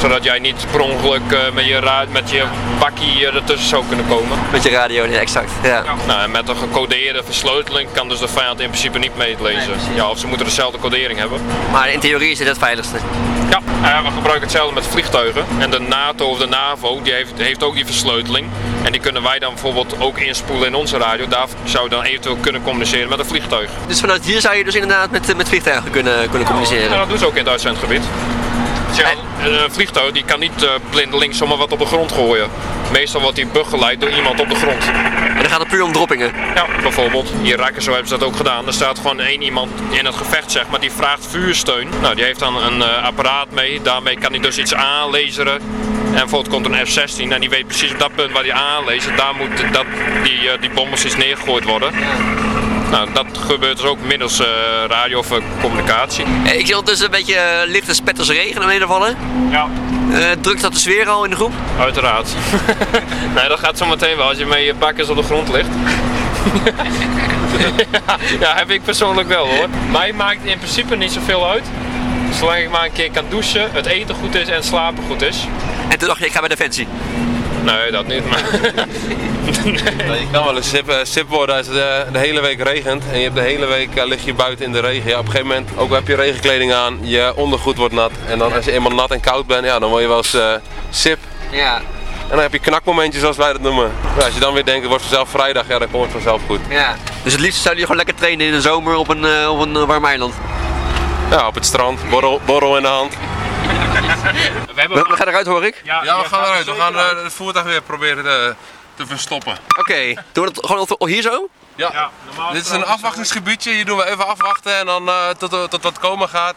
Zodat 0.00 0.24
jij 0.24 0.38
niet 0.38 0.66
per 0.70 0.80
ongeluk 0.80 1.32
eh, 1.32 1.38
met, 1.54 1.64
je 1.66 1.78
ra- 1.80 2.04
met 2.10 2.30
je 2.30 2.42
bakkie 2.78 3.26
eh, 3.26 3.34
ertussen 3.34 3.68
zou 3.68 3.84
kunnen 3.88 4.06
komen. 4.08 4.38
Met 4.52 4.62
je 4.62 4.70
radio, 4.70 5.06
nee, 5.06 5.18
exact. 5.18 5.50
Ja. 5.62 5.84
Nou, 6.06 6.20
en 6.22 6.30
met 6.30 6.48
een 6.48 6.56
gecodeerde 6.56 7.22
versleuteling 7.24 7.88
kan 7.92 8.08
dus 8.08 8.18
de 8.18 8.28
vijand 8.28 8.60
in 8.60 8.68
principe 8.68 8.98
niet 8.98 9.16
meelezen. 9.16 9.70
precies. 9.72 9.88
ja, 9.94 10.08
of 10.10 10.18
ze 10.18 10.26
moeten 10.26 10.46
dezelfde 10.46 10.78
codering 10.78 11.18
hebben. 11.18 11.40
Maar 11.72 11.90
in 11.92 12.00
theorie 12.00 12.30
is 12.30 12.38
dit 12.38 12.46
het 12.46 12.58
veiligste. 12.58 12.96
Ja, 13.50 13.60
eh, 13.82 14.02
we 14.04 14.10
gebruiken 14.10 14.42
hetzelfde 14.42 14.74
met 14.74 14.86
vliegtuigen. 14.86 15.44
En 15.58 15.70
de 15.70 15.78
NATO 15.80 16.26
of 16.26 16.38
de 16.38 16.46
NAVO 16.46 17.00
die 17.02 17.12
heeft, 17.12 17.32
heeft 17.36 17.62
ook 17.62 17.74
die 17.74 17.84
versleuteling. 17.86 18.48
En 18.82 18.92
die 18.92 19.00
kunnen 19.00 19.22
wij 19.22 19.38
dan 19.38 19.52
bijvoorbeeld 19.52 20.00
ook 20.00 20.18
inspoelen 20.18 20.66
in 20.66 20.74
onze 20.74 20.96
radio. 20.98 21.28
Daar 21.28 21.46
zou 21.64 21.84
je 21.84 21.90
dan 21.90 22.02
eventueel 22.02 22.36
kunnen 22.36 22.62
communiceren 22.62 23.08
met 23.08 23.18
een 23.18 23.24
vliegtuig. 23.26 23.70
Dus 23.86 24.00
vanuit 24.00 24.24
hier 24.24 24.40
zou 24.40 24.56
je 24.56 24.64
dus 24.64 24.74
inderdaad 24.74 25.10
met, 25.10 25.36
met 25.36 25.48
vliegtuigen 25.48 25.90
kunnen, 25.90 26.14
kunnen 26.18 26.38
En 26.40 26.44
communiceren. 26.44 26.98
dat 26.98 27.08
doen 27.08 27.18
ze 27.18 27.26
ook 27.26 27.32
in 27.32 27.38
het 27.38 27.48
uitzendgebied. 27.48 28.02
Ja, 28.98 29.10
een 29.44 29.72
vliegtuig 29.72 30.12
die 30.12 30.24
kan 30.24 30.40
niet 30.40 30.62
eh 30.62 30.70
blindelings 30.90 31.38
zomaar 31.38 31.56
wat 31.56 31.72
op 31.72 31.78
de 31.78 31.86
grond 31.86 32.12
gooien. 32.12 32.50
Meestal 32.92 33.20
wordt 33.20 33.36
die 33.36 33.46
begeleid 33.46 34.00
door 34.00 34.10
iemand 34.10 34.40
op 34.40 34.48
de 34.48 34.54
grond. 34.54 34.90
En 35.38 35.38
dan 35.44 35.50
gaat 35.50 35.58
het 35.58 35.68
puur 35.68 35.82
om 35.82 35.92
droppingen. 35.92 36.32
Ja, 36.54 36.66
bijvoorbeeld. 36.82 37.32
Hier 37.42 37.56
Rakken 37.56 37.82
zo 37.82 37.90
hebben 37.90 38.08
ze 38.08 38.18
dat 38.18 38.28
ook 38.28 38.36
gedaan. 38.36 38.66
Er 38.66 38.72
staat 38.72 38.98
gewoon 38.98 39.20
één 39.20 39.42
iemand 39.42 39.70
in 39.90 40.04
het 40.04 40.14
gevecht, 40.14 40.50
zeg 40.50 40.68
maar, 40.70 40.80
die 40.80 40.92
vraagt 40.92 41.26
vuursteun. 41.26 41.88
Nou, 42.00 42.14
die 42.14 42.24
heeft 42.24 42.38
dan 42.38 42.62
een 42.62 42.82
eh, 42.82 43.04
apparaat 43.04 43.50
mee. 43.50 43.82
Daarmee 43.82 44.18
kan 44.18 44.32
hij 44.32 44.40
dus 44.40 44.58
iets 44.58 44.74
aanlezeren. 44.74 45.54
En 46.04 46.12
bijvoorbeeld 46.12 46.48
komt 46.48 46.66
een 46.66 46.86
F-16 46.86 47.32
en 47.32 47.40
die 47.40 47.50
weet 47.50 47.66
precies 47.66 47.92
op 47.92 47.98
dat 47.98 48.14
punt 48.14 48.32
waar 48.32 48.42
hij 48.42 48.52
aanlezen. 48.52 49.16
Daar 49.16 49.34
moet 49.34 49.72
dat, 49.72 49.86
die, 50.22 50.50
eh, 50.50 50.60
die 50.60 50.70
bom 50.70 50.88
precies 50.88 51.16
neergegooid 51.16 51.64
worden. 51.64 51.92
Nou, 52.90 53.08
dat 53.12 53.26
gebeurt 53.38 53.76
dus 53.76 53.86
ook 53.86 53.98
middels 54.00 54.40
eh, 54.40 54.46
radio 54.88 55.18
of 55.18 55.30
eh, 55.32 55.38
communicatie. 55.60 56.24
Eh, 56.44 56.58
Ik 56.58 56.66
zie 56.66 56.74
ondertussen 56.76 57.06
een 57.06 57.10
beetje 57.18 57.64
lichte 57.66 57.94
spetters 57.94 58.28
regen 58.28 58.54
naar 58.54 58.66
beneden 58.66 58.88
vallen. 58.88 59.16
Ja, 59.50 59.66
drukt 60.40 60.60
dat 60.62 60.72
de 60.72 60.78
sfeer 60.78 61.08
al 61.08 61.24
in 61.24 61.30
de 61.30 61.36
groep? 61.36 61.52
uiteraard. 61.80 62.28
nee, 63.36 63.48
dat 63.48 63.58
gaat 63.58 63.78
zo 63.78 63.86
meteen 63.86 64.16
wel 64.16 64.28
als 64.28 64.38
je 64.38 64.46
met 64.46 64.64
je 64.64 64.74
bakjes 64.74 65.08
op 65.08 65.16
de 65.16 65.22
grond 65.22 65.48
ligt. 65.48 65.68
ja, 67.92 68.16
ja, 68.40 68.54
heb 68.56 68.70
ik 68.70 68.82
persoonlijk 68.82 69.28
wel 69.28 69.46
hoor. 69.46 69.66
Mij 69.90 70.12
maakt 70.12 70.44
in 70.44 70.58
principe 70.58 70.96
niet 70.96 71.12
zoveel 71.12 71.48
uit. 71.48 71.64
Zolang 72.38 72.58
ik 72.58 72.70
maar 72.70 72.84
een 72.84 72.92
keer 72.92 73.10
kan 73.10 73.24
douchen, 73.28 73.68
het 73.72 73.86
eten 73.86 74.14
goed 74.14 74.34
is 74.34 74.48
en 74.48 74.62
slapen 74.64 75.04
goed 75.08 75.22
is. 75.22 75.36
En 75.88 75.98
toen 75.98 76.08
dacht 76.08 76.20
je, 76.20 76.26
ik 76.26 76.32
ga 76.32 76.40
bij 76.40 76.48
Defensie. 76.48 76.86
Nee, 77.72 77.90
dat 77.90 78.06
niet, 78.06 78.30
maar... 78.30 78.42
Je 80.18 80.26
kan 80.32 80.44
wel 80.44 80.56
een 80.56 80.64
sip, 80.64 80.88
eh, 80.88 80.96
sip 81.02 81.28
worden 81.28 81.56
als 81.56 81.66
het 81.66 81.76
eh, 81.76 82.12
de 82.12 82.18
hele 82.18 82.40
week 82.40 82.62
regent 82.62 83.02
en 83.10 83.16
je 83.18 83.22
hebt 83.22 83.34
de 83.34 83.40
hele 83.40 83.66
week 83.66 83.94
eh, 83.94 84.06
lig 84.06 84.24
je 84.24 84.34
buiten 84.34 84.64
in 84.64 84.72
de 84.72 84.80
regen. 84.80 85.10
Ja, 85.10 85.18
op 85.18 85.24
een 85.24 85.30
gegeven 85.30 85.46
moment, 85.46 85.70
ook 85.76 85.88
al 85.88 85.94
heb 85.94 86.08
je 86.08 86.14
regenkleding 86.14 86.72
aan, 86.72 86.98
je 87.00 87.32
ondergoed 87.34 87.76
wordt 87.76 87.94
nat. 87.94 88.12
En 88.26 88.38
dan 88.38 88.52
als 88.52 88.64
je 88.64 88.72
eenmaal 88.72 88.92
nat 88.92 89.10
en 89.10 89.20
koud 89.20 89.46
bent, 89.46 89.64
ja, 89.64 89.78
dan 89.78 89.90
word 89.90 90.02
je 90.02 90.08
wel 90.08 90.16
eens 90.16 90.34
eh, 90.34 90.52
sip. 90.90 91.18
Ja. 91.50 91.76
En 91.76 92.34
dan 92.34 92.38
heb 92.38 92.52
je 92.52 92.58
knakmomentjes 92.58 93.20
zoals 93.20 93.36
wij 93.36 93.52
dat 93.52 93.60
noemen. 93.60 93.92
Ja, 94.18 94.24
als 94.24 94.34
je 94.34 94.40
dan 94.40 94.54
weer 94.54 94.64
denkt, 94.64 94.80
het 94.80 94.88
wordt 94.88 95.04
vanzelf 95.04 95.28
vrijdag, 95.28 95.68
ja, 95.68 95.78
dan 95.78 95.90
komt 95.90 96.02
het 96.02 96.12
vanzelf 96.12 96.40
goed. 96.46 96.60
ja. 96.68 96.96
Dus 97.22 97.32
het 97.32 97.40
liefst 97.40 97.62
zouden 97.62 97.82
jullie 97.82 97.96
gewoon 97.96 97.96
lekker 97.96 98.14
trainen 98.14 98.46
in 98.46 98.52
de 98.52 98.60
zomer 98.60 98.94
op 98.94 99.08
een, 99.08 99.48
op 99.48 99.60
een 99.60 99.86
warm 99.86 100.04
eiland. 100.04 100.34
Ja, 101.30 101.46
op 101.46 101.54
het 101.54 101.64
strand, 101.64 102.00
borrel, 102.10 102.40
borrel 102.44 102.76
in 102.76 102.82
de 102.82 102.88
hand. 102.88 103.14
We 104.74 104.88
We, 104.88 105.02
we 105.08 105.16
gaan 105.16 105.28
eruit 105.28 105.46
hoor 105.46 105.64
ik. 105.64 105.80
Ja, 105.84 106.00
we 106.22 106.28
gaan 106.28 106.44
eruit. 106.44 106.64
We 106.66 106.74
gaan 106.74 106.94
eh, 106.98 107.22
het 107.22 107.32
voertuig 107.32 107.66
weer 107.66 107.82
proberen 107.82 108.24
te, 108.24 108.54
te 108.94 109.06
verstoppen. 109.06 109.58
Oké, 109.78 110.14
doen 110.32 110.44
we 110.44 110.52
dat 110.52 110.66
gewoon 110.66 111.08
hier 111.08 111.22
zo? 111.22 111.48
Ja. 111.76 112.10
Dit 112.52 112.64
is 112.64 112.70
een 112.70 112.84
afwachtingsgebiedje. 112.84 113.72
Hier 113.72 113.84
doen 113.84 113.96
we 113.96 114.06
even 114.10 114.26
afwachten 114.26 114.76
en 114.78 114.86
dan 114.86 115.08
eh, 115.08 115.28
tot, 115.28 115.70
tot 115.70 115.82
wat 115.82 115.98
komen 115.98 116.28
gaat. 116.28 116.54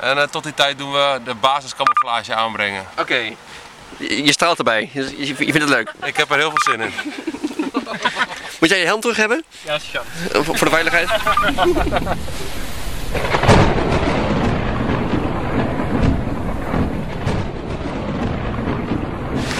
En 0.00 0.18
eh, 0.18 0.22
tot 0.26 0.42
die 0.42 0.54
tijd 0.54 0.78
doen 0.78 0.92
we 0.92 1.20
de 1.24 1.34
basiscamouflage 1.34 2.34
aanbrengen. 2.34 2.86
Oké. 2.98 3.18
Je, 3.96 4.24
je 4.24 4.32
straalt 4.32 4.58
erbij. 4.58 4.90
Je, 4.92 5.02
je- 5.18 5.26
je 5.26 5.34
vindt 5.36 5.58
het 5.60 5.68
leuk. 5.68 5.92
Ik 6.04 6.16
heb 6.16 6.30
er 6.30 6.36
heel 6.38 6.50
veel 6.50 6.72
zin 6.72 6.80
in. 6.80 6.92
Moet 8.60 8.68
jij 8.68 8.78
je 8.78 8.84
helm 8.86 9.00
terug 9.00 9.16
hebben? 9.16 9.44
Ja, 9.62 9.78
ja. 9.92 10.02
Eh, 10.32 10.40
Voor, 10.42 10.58
voor 10.58 10.66
de 10.66 10.72
veiligheid? 10.72 11.08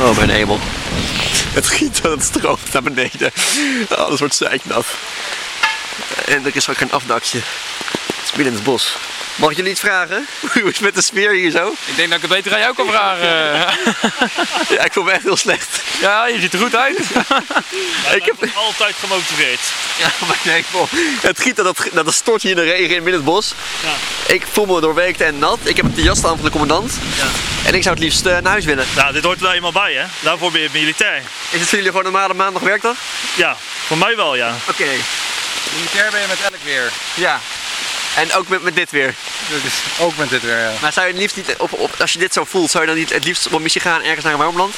Oh 0.04 0.16
mijn 0.16 0.30
hemel. 0.30 0.58
Het 1.54 1.66
giet 1.66 2.00
en 2.00 2.10
het 2.10 2.22
stroomt 2.22 2.72
naar 2.72 2.82
beneden. 2.82 3.32
Oh, 3.90 3.98
Alles 3.98 4.18
wordt 4.18 4.34
zeiknat. 4.34 4.86
En 6.26 6.44
er 6.46 6.56
is 6.56 6.68
ook 6.68 6.76
geen 6.76 6.92
afdakje. 6.92 7.38
Het 7.38 8.24
is 8.24 8.30
midden 8.30 8.46
in 8.46 8.52
het 8.54 8.62
bos. 8.62 8.96
Mag 9.36 9.50
ik 9.50 9.56
jullie 9.56 9.70
iets 9.70 9.80
vragen? 9.80 10.26
Hoe 10.52 10.62
is 10.62 10.68
het 10.72 10.80
met 10.80 10.94
de 10.94 11.02
sfeer 11.02 11.30
hier 11.32 11.50
zo? 11.50 11.68
Ik 11.84 11.96
denk 11.96 12.08
dat 12.08 12.16
ik 12.22 12.24
het 12.28 12.32
beter 12.32 12.52
aan 12.54 12.60
jou 12.60 12.74
kan 12.74 12.86
vragen. 12.88 13.26
Ja, 14.76 14.84
ik 14.84 14.92
voel 14.92 15.04
me 15.04 15.10
echt 15.10 15.22
heel 15.22 15.36
slecht. 15.36 15.80
ja, 16.00 16.26
je 16.26 16.40
ziet 16.40 16.52
er 16.52 16.58
goed 16.58 16.76
uit. 16.76 16.98
Ik 18.18 18.24
heb... 18.24 18.48
Altijd 18.54 18.94
gemotiveerd. 19.00 19.60
Ja, 19.98 20.10
maar 20.26 20.38
nee, 20.44 20.58
ik 20.58 20.64
voel- 20.70 20.88
Het 21.20 21.40
giet 21.40 21.56
dat 21.56 21.76
dat 21.92 22.06
het 22.06 22.14
stort 22.14 22.42
hier 22.42 22.50
in 22.50 22.56
de 22.56 22.62
regen 22.62 22.96
in 22.96 23.02
midden 23.02 23.12
het 23.20 23.24
bos. 23.24 23.54
Ik 24.26 24.46
voel 24.52 24.66
me 24.66 24.80
doorweekt 24.80 25.20
en 25.20 25.38
nat. 25.38 25.58
Ik 25.62 25.76
heb 25.76 25.94
de 25.94 26.02
jas 26.02 26.24
aan 26.24 26.36
van 26.36 26.44
de 26.44 26.50
commandant. 26.50 26.92
En 27.66 27.74
ik 27.74 27.82
zou 27.82 27.94
het 27.94 28.04
liefst 28.04 28.26
eh, 28.26 28.32
naar 28.32 28.52
huis 28.52 28.64
willen. 28.64 28.86
Nou, 28.96 29.12
dit 29.12 29.24
hoort 29.24 29.36
er 29.36 29.42
nou 29.42 29.54
eenmaal 29.54 29.72
bij, 29.72 29.92
hè? 29.94 30.04
Daarvoor 30.20 30.52
ben 30.52 30.60
je 30.60 30.68
militair. 30.72 31.22
Is 31.50 31.60
het 31.60 31.68
voor 31.68 31.78
jullie 31.78 31.90
gewoon 31.92 32.06
een 32.06 32.12
normale 32.12 32.34
maandag 32.34 32.62
werkdag? 32.62 32.96
Ja, 33.36 33.56
voor 33.86 33.98
mij 33.98 34.16
wel, 34.16 34.36
ja. 34.36 34.54
Oké. 34.68 34.88
Militair 35.76 36.10
ben 36.10 36.20
je 36.20 36.26
met 36.28 36.40
elk 36.40 36.62
weer. 36.64 36.92
Ja. 37.14 37.40
En 38.16 38.32
ook 38.32 38.48
met, 38.48 38.62
met 38.62 38.74
dit 38.74 38.90
weer. 38.90 39.14
Dus 39.48 39.72
ook 39.98 40.16
met 40.16 40.30
dit 40.30 40.42
weer, 40.42 40.58
ja. 40.58 40.72
Maar 40.80 40.92
zou 40.92 41.06
je 41.06 41.12
het 41.12 41.20
liefst 41.20 41.36
niet, 41.36 41.54
op, 41.58 41.72
op, 41.72 41.90
als 42.00 42.12
je 42.12 42.18
dit 42.18 42.32
zo 42.32 42.44
voelt, 42.44 42.70
zou 42.70 42.84
je 42.84 42.90
dan 42.90 42.98
niet 42.98 43.12
het 43.12 43.24
liefst 43.24 43.48
op 43.48 43.60
missie 43.60 43.80
gaan 43.80 44.02
ergens 44.02 44.24
naar 44.24 44.32
een 44.32 44.38
warm 44.38 44.56
land? 44.56 44.74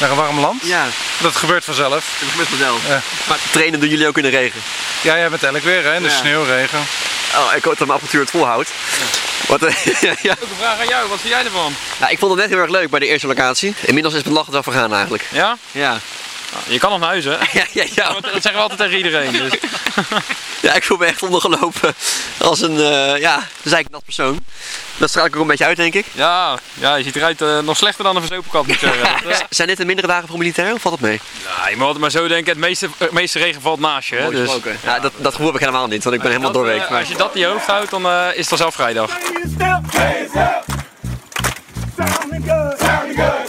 Naar 0.00 0.10
een 0.10 0.16
warm 0.16 0.40
land? 0.40 0.62
Ja, 0.64 0.86
Dat 1.20 1.36
gebeurt 1.36 1.64
vanzelf. 1.64 2.16
dat 2.20 2.28
gebeurt 2.30 2.48
vanzelf. 2.48 2.86
Ja. 2.88 3.00
Maar 3.28 3.38
trainen 3.50 3.80
doen 3.80 3.88
jullie 3.88 4.06
ook 4.08 4.16
in 4.16 4.22
de 4.22 4.28
regen. 4.28 4.60
Ja, 5.02 5.16
jij 5.16 5.30
met 5.30 5.42
elk 5.42 5.62
weer, 5.62 5.84
hè? 5.84 5.94
In 5.94 6.02
de 6.02 6.08
Ja. 6.08 6.14
sneeuw, 6.16 6.44
regen. 6.44 6.78
Oh, 7.36 7.52
ik 7.56 7.64
hoop 7.64 7.78
dat 7.78 7.86
mijn 7.86 7.90
apparatuur 7.90 8.20
het 8.20 8.30
volhoudt. 8.30 8.70
Wat, 9.46 9.62
eh, 9.62 9.74
ja. 10.22 10.32
Ook 10.32 10.40
een 10.50 10.56
vraag 10.58 10.78
aan 10.80 10.86
jou, 10.88 11.08
wat 11.08 11.20
vind 11.20 11.32
jij 11.32 11.44
ervan? 11.44 11.74
Nou, 11.98 12.12
ik 12.12 12.18
vond 12.18 12.30
het 12.32 12.40
net 12.40 12.50
heel 12.50 12.58
erg 12.58 12.70
leuk 12.70 12.90
bij 12.90 13.00
de 13.00 13.06
eerste 13.06 13.26
locatie. 13.26 13.74
Inmiddels 13.80 14.14
is 14.14 14.22
het 14.24 14.32
lachen 14.32 14.52
wel 14.52 14.62
vergaan 14.62 14.92
eigenlijk. 14.94 15.24
Ja? 15.32 15.56
Ja. 15.72 15.98
Je 16.68 16.78
kan 16.78 16.90
nog 16.90 16.98
naar 17.00 17.08
huis, 17.08 17.24
hè? 17.24 17.30
Ja, 17.52 17.64
ja, 17.72 17.84
ja. 17.94 18.12
Dat 18.12 18.22
zeggen 18.32 18.52
we 18.52 18.58
altijd 18.58 18.78
tegen 18.78 18.96
iedereen. 18.96 19.32
Dus. 19.32 19.52
ja, 20.66 20.74
ik 20.74 20.84
voel 20.84 20.96
me 20.96 21.04
echt 21.06 21.22
ondergelopen 21.22 21.94
als 22.38 22.60
een, 22.60 22.76
eh 22.76 23.20
ja, 23.20 23.36
dus 23.36 23.72
eigenlijk 23.72 23.90
nat 23.90 24.04
persoon. 24.04 24.40
Dat 24.96 25.08
straal 25.08 25.24
ik 25.26 25.36
ook 25.36 25.42
een 25.42 25.48
beetje 25.48 25.64
uit, 25.64 25.76
denk 25.76 25.94
ik. 25.94 26.06
Ja, 26.12 26.58
ja, 26.74 26.94
je 26.94 27.04
ziet 27.04 27.16
eruit 27.16 27.42
eh, 27.42 27.58
nog 27.58 27.76
slechter 27.76 28.04
dan 28.04 28.16
een 28.16 28.22
verzopen 28.22 28.50
kat, 28.50 28.66
moet 28.66 28.74
ik 28.74 28.80
zeggen. 28.80 29.02
Dat, 29.24 29.32
eh, 29.32 29.38
Zijn 29.50 29.68
dit 29.68 29.76
de 29.76 29.84
mindere 29.84 30.06
dagen 30.06 30.28
voor 30.28 30.38
militair 30.38 30.74
of 30.74 30.80
valt 30.80 30.94
het 30.94 31.02
mee? 31.04 31.20
ja, 31.44 31.68
je 31.68 31.76
moet 31.76 31.84
altijd 31.84 32.00
maar 32.00 32.10
zo 32.10 32.28
denken, 32.28 32.52
het 32.52 32.60
meeste, 32.60 32.88
het 32.98 33.12
meeste 33.12 33.38
regen 33.38 33.60
valt 33.60 33.80
naast 33.80 34.08
je. 34.08 34.16
Hè? 34.16 34.30
Dus. 34.30 34.50
Ja, 34.84 35.00
dat, 35.00 35.12
dat 35.16 35.32
gevoel 35.32 35.46
heb 35.46 35.54
ik 35.54 35.60
helemaal 35.60 35.86
niet, 35.86 36.04
want 36.04 36.16
ik 36.16 36.22
ben 36.22 36.30
helemaal 36.30 36.52
dat, 36.52 36.62
eh, 36.62 36.68
doorweekt. 36.68 36.90
Maar... 36.90 37.00
als 37.00 37.08
je 37.08 37.16
dat 37.16 37.34
in 37.34 37.40
je 37.40 37.46
hoofd 37.46 37.66
houdt, 37.66 37.90
dan 37.90 38.06
eh, 38.06 38.26
is 38.30 38.36
het 38.38 38.48
vanzelf 38.48 38.74
vrijdag. 38.74 39.10
Sounding 41.96 42.44
good. 42.46 42.80
Sounding 42.80 43.16
good. 43.16 43.47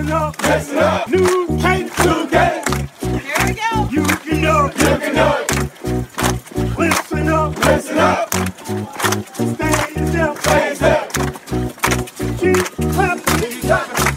Listen 0.00 0.16
up. 0.16 0.42
Listen 0.42 0.78
up. 0.78 1.08
New. 1.10 1.20
New. 1.20 1.56
Here 1.58 3.40
we 3.44 3.52
go. 3.52 3.68
You 3.90 4.02
can 4.02 4.40
do 4.40 4.54
it. 4.64 4.72
You 4.80 4.96
can 4.96 5.12
do 5.14 5.26
it. 5.36 5.48
Listen 6.78 7.28
up. 7.28 7.52
Listen 7.66 7.98
up. 7.98 8.34
Stay 9.34 9.76
yourself. 9.94 10.40
Stay 10.40 10.68
yourself. 10.68 11.06
Keep 12.40 12.64
clapping. 12.94 13.38
Keep 13.40 13.60
clapping. 13.60 14.14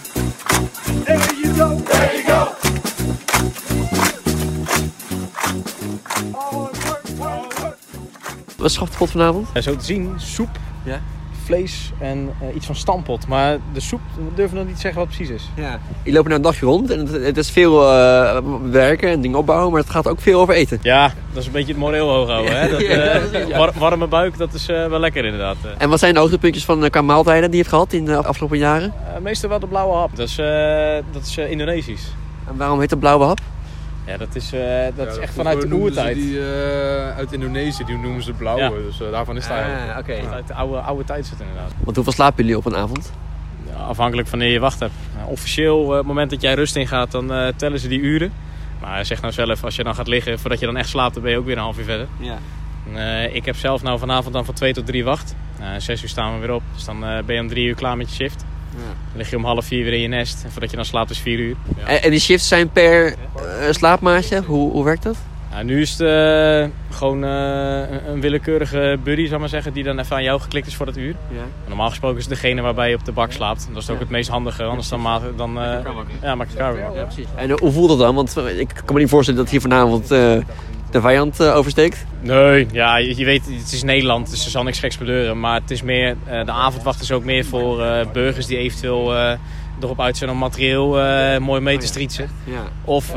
There 1.04 1.34
you 1.36 1.50
go. 1.54 1.68
There 1.76 2.16
you 2.16 2.24
go. 2.28 2.42
Wat 8.58 8.66
is 8.66 8.74
schafte 8.74 8.98
pot 8.98 9.12
vanavond? 9.12 9.48
Ja, 9.54 9.62
zo 9.62 9.76
te 9.76 9.86
zien, 9.86 10.14
soep, 10.18 10.60
Ja. 10.86 11.02
Vlees 11.46 11.92
en 12.00 12.30
eh, 12.42 12.56
iets 12.56 12.66
van 12.66 12.76
stampot. 12.76 13.28
Maar 13.28 13.58
de 13.74 13.80
soep, 13.80 14.00
we 14.16 14.22
durven 14.36 14.58
nog 14.58 14.66
niet 14.66 14.76
te 14.76 14.82
zeggen 14.82 15.00
wat 15.00 15.08
het 15.10 15.18
precies 15.18 15.36
is. 15.36 15.50
Ja. 15.64 15.80
Je 16.04 16.12
loopt 16.12 16.26
nou 16.26 16.38
een 16.38 16.44
dagje 16.44 16.66
rond 16.66 16.92
en 16.92 17.00
het, 17.00 17.12
het 17.26 17.38
is 17.38 17.52
veel 17.52 17.90
eh, 17.92 18.38
werken 18.72 19.10
en 19.10 19.22
dingen 19.22 19.38
opbouwen, 19.38 19.72
maar 19.72 19.82
het 19.82 19.90
gaat 19.90 20.08
ook 20.08 20.22
veel 20.22 20.40
over 20.42 20.54
eten. 20.54 20.80
Ja, 20.82 21.14
dat 21.34 21.42
is 21.42 21.46
een 21.46 21.52
beetje 21.52 21.72
het 21.72 21.78
moreel 21.82 22.10
hoog 22.10 22.28
houden. 22.30 22.60
Hè? 22.60 22.70
Dat, 22.72 22.82
Ja, 22.82 22.88
eh, 22.88 23.22
precies, 23.30 23.48
ja. 23.48 23.58
war- 23.58 23.74
warme 23.78 24.08
buik, 24.08 24.38
dat 24.38 24.54
is 24.54 24.68
eh, 24.68 24.86
wel 24.88 25.00
lekker 25.00 25.26
inderdaad. 25.26 25.58
En 25.78 25.90
wat 25.90 26.00
zijn 26.00 26.14
de 26.14 26.20
hoogtepuntjes 26.20 26.66
van 26.66 26.90
qua 26.90 27.02
maaltijden 27.02 27.52
die 27.52 27.64
je 27.64 27.66
hebt 27.66 27.70
gehad 27.76 27.94
in 27.94 28.06
de 28.06 28.16
afgelopen 28.24 28.58
jaren? 28.58 28.94
eh, 29.16 29.22
meestal 29.22 29.50
wel 29.50 29.60
de 29.60 29.68
blauwe 29.68 29.96
hap. 29.96 30.16
Dat 30.16 30.28
is, 30.28 30.38
eh, 30.38 30.46
dat 31.12 31.22
is 31.26 31.38
Indonesisch. 31.38 32.04
En 32.48 32.58
waarom 32.58 32.80
heet 32.80 32.90
het 32.90 33.00
blauwe 33.00 33.24
hap? 33.26 33.40
Ja, 34.06 34.18
dat 34.18 34.36
is, 34.36 34.54
eh, 34.54 34.86
dat 34.96 35.08
is 35.08 35.18
echt 35.18 35.34
vanuit 35.34 35.62
de 35.62 35.76
oertijd. 35.76 36.16
Die, 36.16 36.40
eh, 36.40 37.18
uit 37.18 37.34
Indonesië, 37.34 37.84
die 37.84 37.98
noemen 37.98 38.24
ze 38.24 38.34
blauwe. 38.34 38.62
Ja. 38.62 38.70
Dus 38.70 39.02
eh, 39.02 39.12
daarvan 39.12 39.38
is 39.38 39.44
het 39.44 39.54
eigenlijk. 39.54 39.92
Ah, 39.92 39.98
oké. 39.98 40.34
Uit 40.34 40.48
de 40.48 40.54
oude, 40.54 40.78
oude 40.78 41.04
tijd 41.04 41.26
zit 41.26 41.40
inderdaad. 41.40 41.72
Want 41.84 41.96
hoeveel 41.96 42.14
slapen 42.14 42.44
jullie 42.44 42.58
op 42.58 42.66
een 42.66 42.76
avond? 42.76 43.12
Ja, 43.70 43.74
afhankelijk 43.74 44.28
van 44.28 44.38
wanneer 44.38 44.56
je 44.58 44.62
wacht 44.62 44.80
hebt. 44.80 44.94
Nou, 45.18 45.30
officieel, 45.30 45.92
eh, 45.92 45.98
het 45.98 46.06
moment 46.06 46.30
dat 46.30 46.42
jij 46.42 46.54
rust 46.54 46.76
ingaat, 46.76 47.12
dan 47.12 47.34
eh, 47.34 47.48
tellen 47.56 47.80
ze 47.80 47.88
die 47.88 48.00
uren. 48.00 48.34
Maar 48.82 49.06
zeg 49.06 49.22
nou 49.22 49.34
zelf, 49.34 49.64
als 49.64 49.76
je 49.76 49.84
dan 49.84 49.96
gaat 49.96 50.08
liggen, 50.08 50.40
voordat 50.40 50.60
je 50.60 50.66
dan 50.66 50.78
echt 50.78 50.90
slaapt, 50.90 51.14
dan 51.14 51.24
ben 51.24 51.32
je 51.32 51.38
ook 51.38 51.46
weer 51.46 51.58
een 51.58 51.64
half 51.64 51.78
uur 51.78 51.84
verder. 51.84 52.08
Ja. 52.20 52.38
Eh, 52.94 53.36
ik 53.36 53.46
heb 53.46 53.56
zelf 53.56 53.84
nou 53.84 54.00
vanavond 54.00 54.34
dan 54.34 54.46
van 54.46 54.54
2 54.54 54.74
tot 54.74 54.86
3 54.86 55.04
wacht. 55.04 55.36
Uh, 55.60 55.68
6 55.78 56.04
uur 56.04 56.10
staan 56.10 56.34
we 56.34 56.40
weer 56.40 56.56
op. 56.56 56.64
Dus 56.74 56.86
dan 56.86 57.06
eh, 57.06 57.24
ben 57.24 57.36
je 57.36 57.42
om 57.42 57.48
3 57.48 57.68
uur 57.68 57.76
klaar 57.76 57.98
met 57.98 58.10
je 58.10 58.16
shift. 58.16 58.46
Dan 58.78 59.18
lig 59.18 59.30
je 59.30 59.36
om 59.36 59.46
half 59.46 59.66
4 59.66 59.84
weer 59.84 59.94
in 59.94 60.02
je 60.02 60.08
nest. 60.08 60.44
En 60.44 60.52
voordat 60.52 60.70
je 60.70 60.76
dan 60.76 60.86
slaapt 60.86 61.10
is 61.10 61.20
4 61.20 61.40
uur. 61.40 61.56
Ja. 61.78 61.86
En, 61.86 62.04
en 62.04 62.12
die 62.12 62.20
shifts 62.20 62.48
zijn 62.48 62.70
per 62.70 63.06
eh, 63.08 63.14
slaapmaatje? 63.72 64.42
Hoe, 64.46 64.72
hoe 64.72 64.84
werkt 64.84 65.04
dat? 65.04 65.16
Nou, 65.52 65.66
nu 65.66 65.82
is 65.82 65.90
het 65.98 66.00
eh, 66.02 66.96
gewoon 66.98 67.24
eh, 67.24 67.30
een, 67.92 68.10
een 68.12 68.22
willekeurige 68.22 68.98
buddy, 69.04 69.24
zal 69.26 69.34
ik 69.34 69.40
maar 69.40 69.50
zeggen, 69.50 69.74
die 69.74 69.84
dan 69.84 70.00
even 70.00 70.16
aan 70.16 70.24
jou 70.24 70.40
geklikt 70.42 70.68
is 70.68 70.76
voor 70.76 70.86
dat 70.86 70.98
uur. 70.98 71.16
Ja. 71.30 71.42
Normaal 71.68 71.90
gesproken 71.90 72.18
is 72.18 72.26
het 72.26 72.34
degene 72.34 72.62
waarbij 72.62 72.90
je 72.90 72.96
op 72.96 73.06
de 73.06 73.12
bak 73.12 73.32
slaapt. 73.32 73.68
Dat 73.74 73.82
is 73.82 73.90
ook 73.90 74.00
het 74.00 74.10
meest 74.10 74.30
handige, 74.30 74.64
anders 74.64 74.90
dan, 74.90 75.02
ma- 75.02 75.22
dan 75.38 75.62
eh, 75.62 75.78
ja, 76.22 76.36
maak 76.36 76.48
je 76.50 76.58
elkaar 76.58 76.74
weer 76.74 76.84
wakker. 76.84 77.08
En 77.36 77.52
hoe 77.60 77.72
voelt 77.72 77.90
dat 77.90 77.98
dan? 78.00 78.16
Want 78.16 78.38
ik 78.58 78.82
kan 78.86 78.94
me 78.96 79.00
niet 79.02 79.10
voorstellen 79.10 79.42
dat 79.42 79.50
hier 79.50 79.62
vanavond 79.62 80.12
eh, 80.12 80.38
de 80.94 81.02
vijand 81.02 81.40
eh, 81.40 81.56
oversteekt. 81.56 82.06
Nee, 82.20 82.68
ja, 82.72 82.98
je, 82.98 83.18
je 83.18 83.26
weet, 83.26 83.46
het 83.46 83.72
is 83.72 83.84
Nederland, 83.84 84.30
dus 84.30 84.46
er 84.46 84.52
zal 84.52 84.64
niks 84.64 84.80
geks 84.80 84.96
gebeuren. 84.96 85.40
Maar 85.40 85.62
het 85.62 85.72
is 85.72 85.82
meer, 85.82 86.16
eh, 86.26 86.46
de 86.46 86.52
avondwacht 86.52 87.02
is 87.02 87.12
ook 87.12 87.24
meer 87.24 87.46
voor 87.46 87.84
eh, 87.84 88.06
burgers 88.12 88.46
die 88.46 88.58
eventueel 88.58 89.14
erop 89.82 90.02
uit 90.02 90.18
zijn 90.18 90.30
om 90.30 90.38
materieel 90.38 90.90
mooi 91.40 91.62
mee 91.62 91.78
te 91.78 91.86
strietsen. 91.86 92.30
Ja. 92.44 92.64
Of 92.86 93.14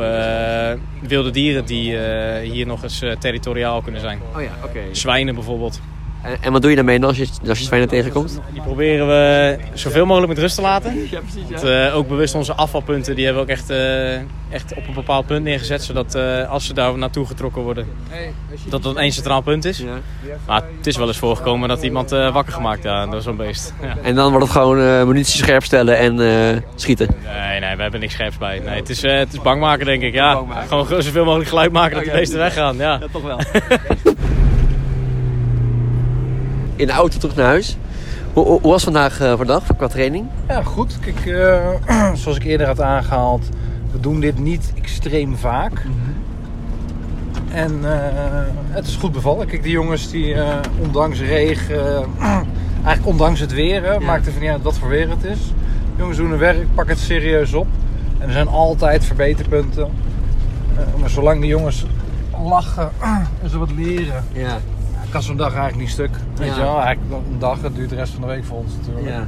wilde 1.00 1.30
dieren 1.30 1.64
die 1.64 1.98
hier 2.42 2.66
nog 2.66 2.82
eens 2.82 3.02
territoriaal 3.18 3.82
kunnen 3.82 4.00
zijn. 4.00 4.20
Oh 4.36 4.42
ja, 4.42 4.50
oké. 4.64 4.80
Zwijnen 4.92 5.34
bijvoorbeeld. 5.34 5.80
En, 6.26 6.36
en 6.40 6.52
wat 6.52 6.60
doe 6.60 6.70
je 6.70 6.76
daarmee 6.76 6.98
dan 6.98 7.08
als 7.08 7.18
je, 7.18 7.26
als 7.48 7.58
je 7.58 7.64
zwijnen 7.64 7.88
tegenkomt? 7.88 8.40
Die 8.52 8.62
proberen 8.62 9.06
we 9.06 9.56
zoveel 9.74 10.06
mogelijk 10.06 10.32
met 10.32 10.38
rust 10.38 10.54
te 10.54 10.60
laten. 10.60 11.08
Ja, 11.10 11.20
precies. 11.20 11.50
Want, 11.50 11.62
eh, 11.62 11.96
ook 11.96 12.08
bewust 12.08 12.34
onze 12.34 12.54
afvalpunten, 12.54 13.14
die 13.14 13.24
hebben 13.24 13.46
we 13.46 13.52
ook 13.52 13.56
echt, 13.58 13.70
eh, 13.70 14.14
echt 14.50 14.74
op 14.76 14.88
een 14.88 14.94
bepaald 14.94 15.26
punt 15.26 15.44
neergezet. 15.44 15.82
Zodat 15.82 16.14
eh, 16.14 16.50
als 16.50 16.66
ze 16.66 16.74
daar 16.74 16.98
naartoe 16.98 17.26
getrokken 17.26 17.62
worden, 17.62 17.86
dat 18.68 18.82
dat 18.82 18.96
één 18.96 19.12
centraal 19.12 19.40
punt 19.40 19.64
is. 19.64 19.78
Ja. 19.78 19.86
Maar 20.46 20.62
het 20.76 20.86
is 20.86 20.96
wel 20.96 21.06
eens 21.06 21.18
voorgekomen 21.18 21.68
dat 21.68 21.82
iemand 21.82 22.10
wakker 22.10 22.52
gemaakt 22.52 22.82
ja, 22.82 23.06
door 23.06 23.22
zo'n 23.22 23.36
beest. 23.36 23.74
Ja. 23.82 23.96
En 24.02 24.14
dan 24.14 24.30
wordt 24.30 24.44
het 24.44 24.56
gewoon 24.56 25.06
munitie 25.06 25.42
scherp 25.42 25.64
stellen 25.64 25.98
en 25.98 26.62
schieten. 26.74 27.08
Nee, 27.24 27.60
nee, 27.60 27.76
we 27.76 27.82
hebben 27.82 28.00
niks 28.00 28.12
scherps 28.12 28.38
bij. 28.38 28.58
Nee, 28.58 28.76
het, 28.76 28.88
is, 28.88 29.02
het 29.02 29.32
is 29.32 29.40
bang 29.40 29.60
maken, 29.60 29.86
denk 29.86 30.02
ik. 30.02 30.12
Ja, 30.12 30.42
gewoon 30.68 31.02
zoveel 31.02 31.24
mogelijk 31.24 31.48
geluid 31.48 31.72
maken 31.72 31.96
dat 31.96 32.04
de 32.04 32.10
beesten 32.10 32.38
weggaan. 32.38 32.76
Ja. 32.76 33.00
toch 33.12 33.22
wel. 33.22 33.38
In 36.76 36.86
de 36.86 36.92
auto 36.92 37.18
terug 37.18 37.36
naar 37.36 37.46
huis. 37.46 37.76
Hoe, 38.32 38.60
was 38.60 38.84
vandaag 38.84 39.16
voor 39.16 39.46
dag 39.46 39.76
qua 39.76 39.86
training? 39.86 40.26
Ja, 40.48 40.62
goed. 40.62 40.98
Kijk, 41.00 41.26
eh, 41.26 42.14
zoals 42.20 42.36
ik 42.36 42.44
eerder 42.44 42.66
had 42.66 42.80
aangehaald, 42.80 43.48
we 43.92 44.00
doen 44.00 44.20
dit 44.20 44.38
niet 44.38 44.72
extreem 44.74 45.36
vaak. 45.36 45.82
En 47.50 47.78
eh, 47.82 47.98
het 48.68 48.86
is 48.86 48.96
goed 48.96 49.12
bevallen. 49.12 49.46
Kijk, 49.46 49.62
die 49.62 49.72
jongens 49.72 50.10
die 50.10 50.36
ondanks 50.80 51.20
regen, 51.20 52.04
eigenlijk 52.84 53.06
ondanks 53.06 53.40
het 53.40 53.52
weer, 53.52 54.02
maakt 54.02 54.26
er 54.26 54.32
van 54.32 54.42
niet 54.42 54.50
uit 54.50 54.62
wat 54.62 54.78
voor 54.78 54.88
weer 54.88 55.10
het 55.10 55.24
is. 55.24 55.38
De 55.38 55.98
jongens 55.98 56.18
doen 56.18 56.30
hun 56.30 56.38
werk, 56.38 56.74
pakken 56.74 56.94
het 56.94 57.04
serieus 57.04 57.54
op. 57.54 57.66
En 58.18 58.26
er 58.26 58.32
zijn 58.32 58.48
altijd 58.48 59.04
verbeterpunten. 59.04 59.88
Maar 61.00 61.10
zolang 61.10 61.40
die 61.40 61.50
jongens 61.50 61.86
lachen 62.44 62.90
en 63.42 63.50
ze 63.50 63.58
wat 63.58 63.70
leren, 63.76 64.24
Ja. 64.32 64.58
Kan 65.16 65.24
zo'n 65.24 65.36
dag 65.36 65.54
eigenlijk 65.54 65.80
niet 65.80 65.90
stuk. 65.90 66.10
Weet 66.34 66.48
Ja. 66.48 66.54
je 66.54 66.60
wel, 66.60 66.80
eigenlijk 66.80 67.12
een 67.32 67.38
dag, 67.38 67.62
het 67.62 67.74
duurt 67.74 67.88
de 67.90 67.94
rest 67.94 68.12
van 68.12 68.20
de 68.20 68.26
week 68.26 68.44
voor 68.44 68.58
ons 68.58 68.72
natuurlijk. 68.78 69.08
ja. 69.08 69.26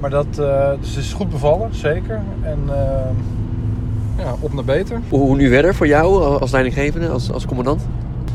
Maar 0.00 0.10
dat 0.10 0.38
eh, 0.38 0.70
dus 0.80 0.96
is 0.96 1.12
goed 1.12 1.30
bevallen, 1.30 1.74
zeker. 1.74 2.20
En 2.42 2.58
eh, 2.68 4.24
ja, 4.24 4.34
op 4.40 4.52
naar 4.52 4.64
beter. 4.64 5.00
Hoe, 5.08 5.36
nu 5.36 5.48
verder 5.48 5.74
voor 5.74 5.86
jou 5.86 6.38
als 6.40 6.50
leidinggevende, 6.50 7.08
als, 7.08 7.32
als 7.32 7.46
commandant? 7.46 7.86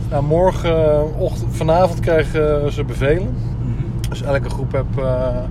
Nou, 0.09 0.23
morgenochtend, 0.23 1.55
vanavond 1.55 1.99
krijgen 1.99 2.73
ze 2.73 2.83
bevelen. 2.83 3.35
Dus 4.09 4.21
elke 4.21 4.49
groep 4.49 4.71
heeft 4.71 4.85
eh, 4.97 5.05
eh, 5.05 5.43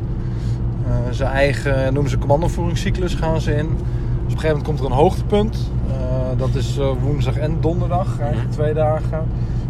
zijn 1.10 1.30
eigen, 1.30 1.92
noemen 1.92 2.10
ze 2.10 2.18
commandovoeringscyclus, 2.18 3.14
gaan 3.14 3.40
ze 3.40 3.54
in. 3.54 3.66
Dus 3.66 3.66
op 3.66 3.78
een 4.24 4.30
gegeven 4.30 4.48
moment 4.48 4.66
komt 4.66 4.78
er 4.78 4.86
een 4.86 4.92
hoogtepunt. 4.92 5.70
Dat 6.36 6.54
is 6.54 6.78
woensdag 7.02 7.36
en 7.36 7.56
donderdag, 7.60 8.20
eigenlijk 8.20 8.52
twee 8.52 8.74
dagen. 8.74 9.24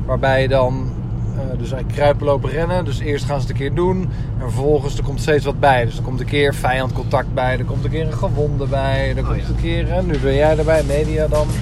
Waarbij 0.06 0.42
je 0.42 0.48
dan 0.48 0.93
eh, 1.38 1.58
dus 1.58 1.72
eigenlijk 1.72 1.92
kruipen, 1.92 2.26
lopen, 2.26 2.50
rennen. 2.50 2.84
Dus 2.84 2.98
eerst 2.98 3.24
gaan 3.24 3.40
ze 3.40 3.46
het 3.46 3.50
een 3.50 3.62
keer 3.62 3.74
doen. 3.74 4.10
En 4.38 4.40
vervolgens 4.40 4.96
er 4.96 5.04
komt 5.04 5.20
steeds 5.20 5.44
wat 5.44 5.60
bij. 5.60 5.84
Dus 5.84 5.96
er 5.96 6.02
komt 6.02 6.20
een 6.20 6.26
keer 6.26 6.54
vijandcontact 6.54 7.34
bij. 7.34 7.58
Er 7.58 7.64
komt 7.64 7.84
een 7.84 7.90
keer 7.90 8.06
een 8.06 8.14
gewonde 8.14 8.66
bij. 8.66 9.14
Er 9.16 9.24
komt 9.24 9.48
een 9.48 9.60
keer, 9.60 10.02
nu 10.04 10.18
ben 10.18 10.34
jij 10.34 10.58
erbij, 10.58 10.82
media 10.82 11.26
dan. 11.26 11.46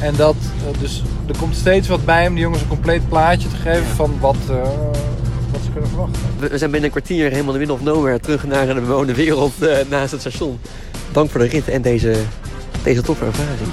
En 0.00 0.16
dat, 0.16 0.36
eh, 0.36 0.80
dus 0.80 1.02
er 1.26 1.36
komt 1.38 1.56
steeds 1.56 1.88
wat 1.88 2.04
bij 2.04 2.26
om 2.26 2.34
die 2.34 2.42
jongens 2.42 2.62
een 2.62 2.68
compleet 2.68 3.08
plaatje 3.08 3.48
te 3.48 3.56
geven 3.56 3.86
van 3.86 4.16
wat, 4.20 4.36
eh, 4.50 4.62
kunnen 5.72 5.90
verwachten. 5.90 6.22
We, 6.38 6.48
we 6.48 6.58
zijn 6.58 6.70
binnen 6.70 6.90
een 6.90 6.96
kwartier 6.96 7.30
helemaal 7.30 7.54
in 7.54 7.60
the 7.60 7.66
middle 7.66 7.74
of 7.74 7.94
nowhere 7.94 8.20
terug 8.20 8.44
naar 8.44 8.68
een 8.68 8.74
bewoonde 8.74 9.14
wereld 9.14 9.52
naast 9.88 10.10
het 10.10 10.20
station. 10.20 10.58
Dank 11.12 11.30
voor 11.30 11.40
de 11.40 11.46
rit 11.46 11.68
en 11.68 11.82
deze, 11.82 12.16
deze 12.82 13.02
toffe 13.02 13.24
ervaring. 13.24 13.70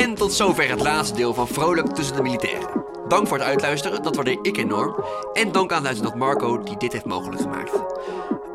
En 0.00 0.14
tot 0.14 0.32
zover 0.32 0.68
het 0.68 0.80
laatste 0.80 1.16
deel 1.16 1.34
van 1.34 1.48
Vrolijk 1.48 1.86
tussen 1.86 2.16
de 2.16 2.22
militairen. 2.22 2.84
Dank 3.08 3.26
voor 3.26 3.38
het 3.38 3.46
uitluisteren, 3.46 4.02
dat 4.02 4.16
waardeer 4.16 4.38
ik 4.42 4.56
enorm. 4.56 5.04
En 5.32 5.52
dank 5.52 5.72
aan 5.72 5.82
luitenant 5.82 6.14
Marco 6.14 6.62
die 6.62 6.76
dit 6.76 6.92
heeft 6.92 7.04
mogelijk 7.04 7.42
gemaakt. 7.42 7.89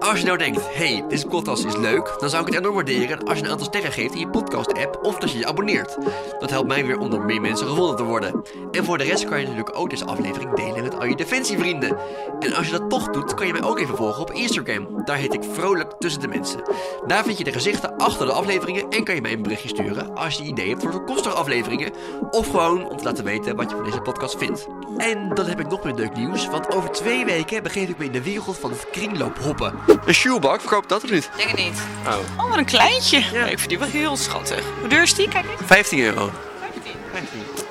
Als 0.06 0.20
je 0.20 0.26
nou 0.26 0.38
denkt, 0.38 0.62
hey, 0.76 1.04
deze 1.08 1.28
podcast 1.28 1.65
is 1.65 1.76
leuk, 1.76 2.15
dan 2.20 2.30
zou 2.30 2.41
ik 2.41 2.48
het 2.48 2.58
enorm 2.58 2.76
waarderen 2.76 3.24
als 3.24 3.38
je 3.38 3.44
een 3.44 3.52
aantal 3.52 3.68
sterren 3.68 3.91
geeft 3.91 4.13
in 4.13 4.20
je 4.20 4.28
podcast-app 4.28 5.00
of 5.02 5.18
dat 5.18 5.32
je 5.32 5.38
je 5.38 5.46
abonneert. 5.46 5.98
Dat 6.39 6.50
helpt 6.50 6.68
mij 6.68 6.86
weer 6.86 6.98
om 6.98 7.10
door 7.10 7.26
meer 7.26 7.41
mensen 7.41 7.68
gevonden 7.68 7.96
te 7.96 8.04
worden. 8.04 8.41
En 8.72 8.86
voor 8.86 8.98
de 8.98 9.04
rest 9.04 9.26
kan 9.26 9.39
je 9.39 9.48
natuurlijk 9.48 9.78
ook 9.78 9.89
deze 9.89 10.06
aflevering 10.06 10.54
delen 10.54 10.84
met 10.84 11.00
al 11.00 11.06
je 11.06 11.15
defensievrienden. 11.15 11.98
En 12.39 12.54
als 12.54 12.65
je 12.65 12.72
dat 12.72 12.89
toch 12.89 13.10
doet, 13.10 13.34
kan 13.34 13.48
je 13.48 13.54
mij 13.54 13.63
ook 13.63 13.80
even 13.80 13.96
volgen 13.96 14.22
op 14.22 14.32
Instagram. 14.32 15.06
Daar 15.06 15.18
heet 15.18 15.34
ik 15.34 15.44
Vrolijk 15.54 15.94
Tussen 16.00 16.22
de 16.22 16.28
Mensen. 16.28 16.62
Daar 17.08 17.24
vind 17.24 17.38
je 17.38 17.44
de 17.44 17.52
gezichten 17.52 17.98
achter 17.98 18.26
de 18.26 18.32
afleveringen 18.32 18.89
en 18.89 19.04
kan 19.04 19.15
je 19.15 19.22
mij 19.22 19.34
een 19.34 19.41
berichtje 19.41 19.70
sturen 19.70 20.15
als 20.15 20.38
je 20.38 20.44
idee 20.44 20.70
hebt 20.70 20.82
voor 20.82 20.91
toekomstige 20.91 21.36
afleveringen. 21.36 21.91
Of 22.32 22.50
gewoon 22.50 22.89
om 22.89 22.98
te 22.98 23.04
laten 23.04 23.24
weten 23.24 23.56
wat 23.56 23.70
je 23.70 23.76
van 23.76 23.86
deze 23.86 24.02
podcast 24.02 24.38
vindt. 24.38 24.68
En 24.98 25.30
dan 25.34 25.46
heb 25.46 25.60
ik 25.60 25.70
nog 25.70 25.84
meer 25.84 25.94
leuk 25.94 26.15
nieuws, 26.15 26.48
want 26.48 26.76
over 26.76 26.91
twee 26.91 27.26
weken 27.26 27.63
begeef 27.63 27.89
ik 27.89 27.98
me 27.98 28.06
in 28.06 28.12
de 28.12 28.24
wereld 28.24 28.58
van 28.58 28.72
het 28.72 28.89
kringloophoppen. 28.91 29.94
Een 30.05 30.13
shoebak, 30.13 30.60
verkoopt 30.60 30.89
dat 30.89 31.03
of 31.03 31.12
niet? 31.12 31.29
Denk 31.38 31.49
het 31.49 31.60
niet. 31.60 31.81
Oh. 32.08 32.43
Oh, 32.43 32.49
wat 32.49 32.58
een 32.58 32.65
kleintje. 32.65 33.17
Ik 33.17 33.58
vind 33.60 33.69
die 33.69 33.79
wel 33.79 33.88
heel 33.88 34.17
schattig. 34.17 34.63
Hoe 34.79 34.89
duur 34.89 35.01
is 35.01 35.13
die? 35.13 35.27
Kijk 35.27 35.45
eens. 35.45 35.62
15 35.65 35.99
euro. 35.99 36.31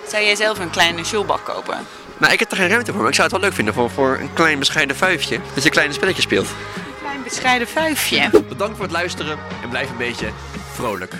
Zou 0.08 0.24
jij 0.24 0.36
zelf 0.36 0.58
een 0.58 0.70
kleine 0.70 1.04
shoelbak 1.04 1.44
kopen? 1.44 1.86
Nou, 2.18 2.32
ik 2.32 2.38
heb 2.38 2.50
er 2.50 2.56
geen 2.56 2.68
ruimte 2.68 2.92
voor, 2.92 3.00
maar 3.00 3.08
ik 3.08 3.14
zou 3.14 3.28
het 3.28 3.36
wel 3.36 3.46
leuk 3.46 3.56
vinden 3.56 3.74
voor, 3.74 3.90
voor 3.90 4.18
een 4.20 4.32
klein 4.32 4.58
bescheiden 4.58 4.96
vuifje. 4.96 5.40
Dat 5.54 5.64
je 5.64 5.70
kleine 5.70 5.92
spelletjes 5.92 6.24
speelt. 6.24 6.48
Klein 7.00 7.22
bescheiden 7.22 7.68
vuifje. 7.68 8.30
Bedankt 8.48 8.76
voor 8.76 8.84
het 8.84 8.94
luisteren 8.94 9.38
en 9.62 9.68
blijf 9.68 9.90
een 9.90 9.96
beetje 9.96 10.28
vrolijk. 10.72 11.14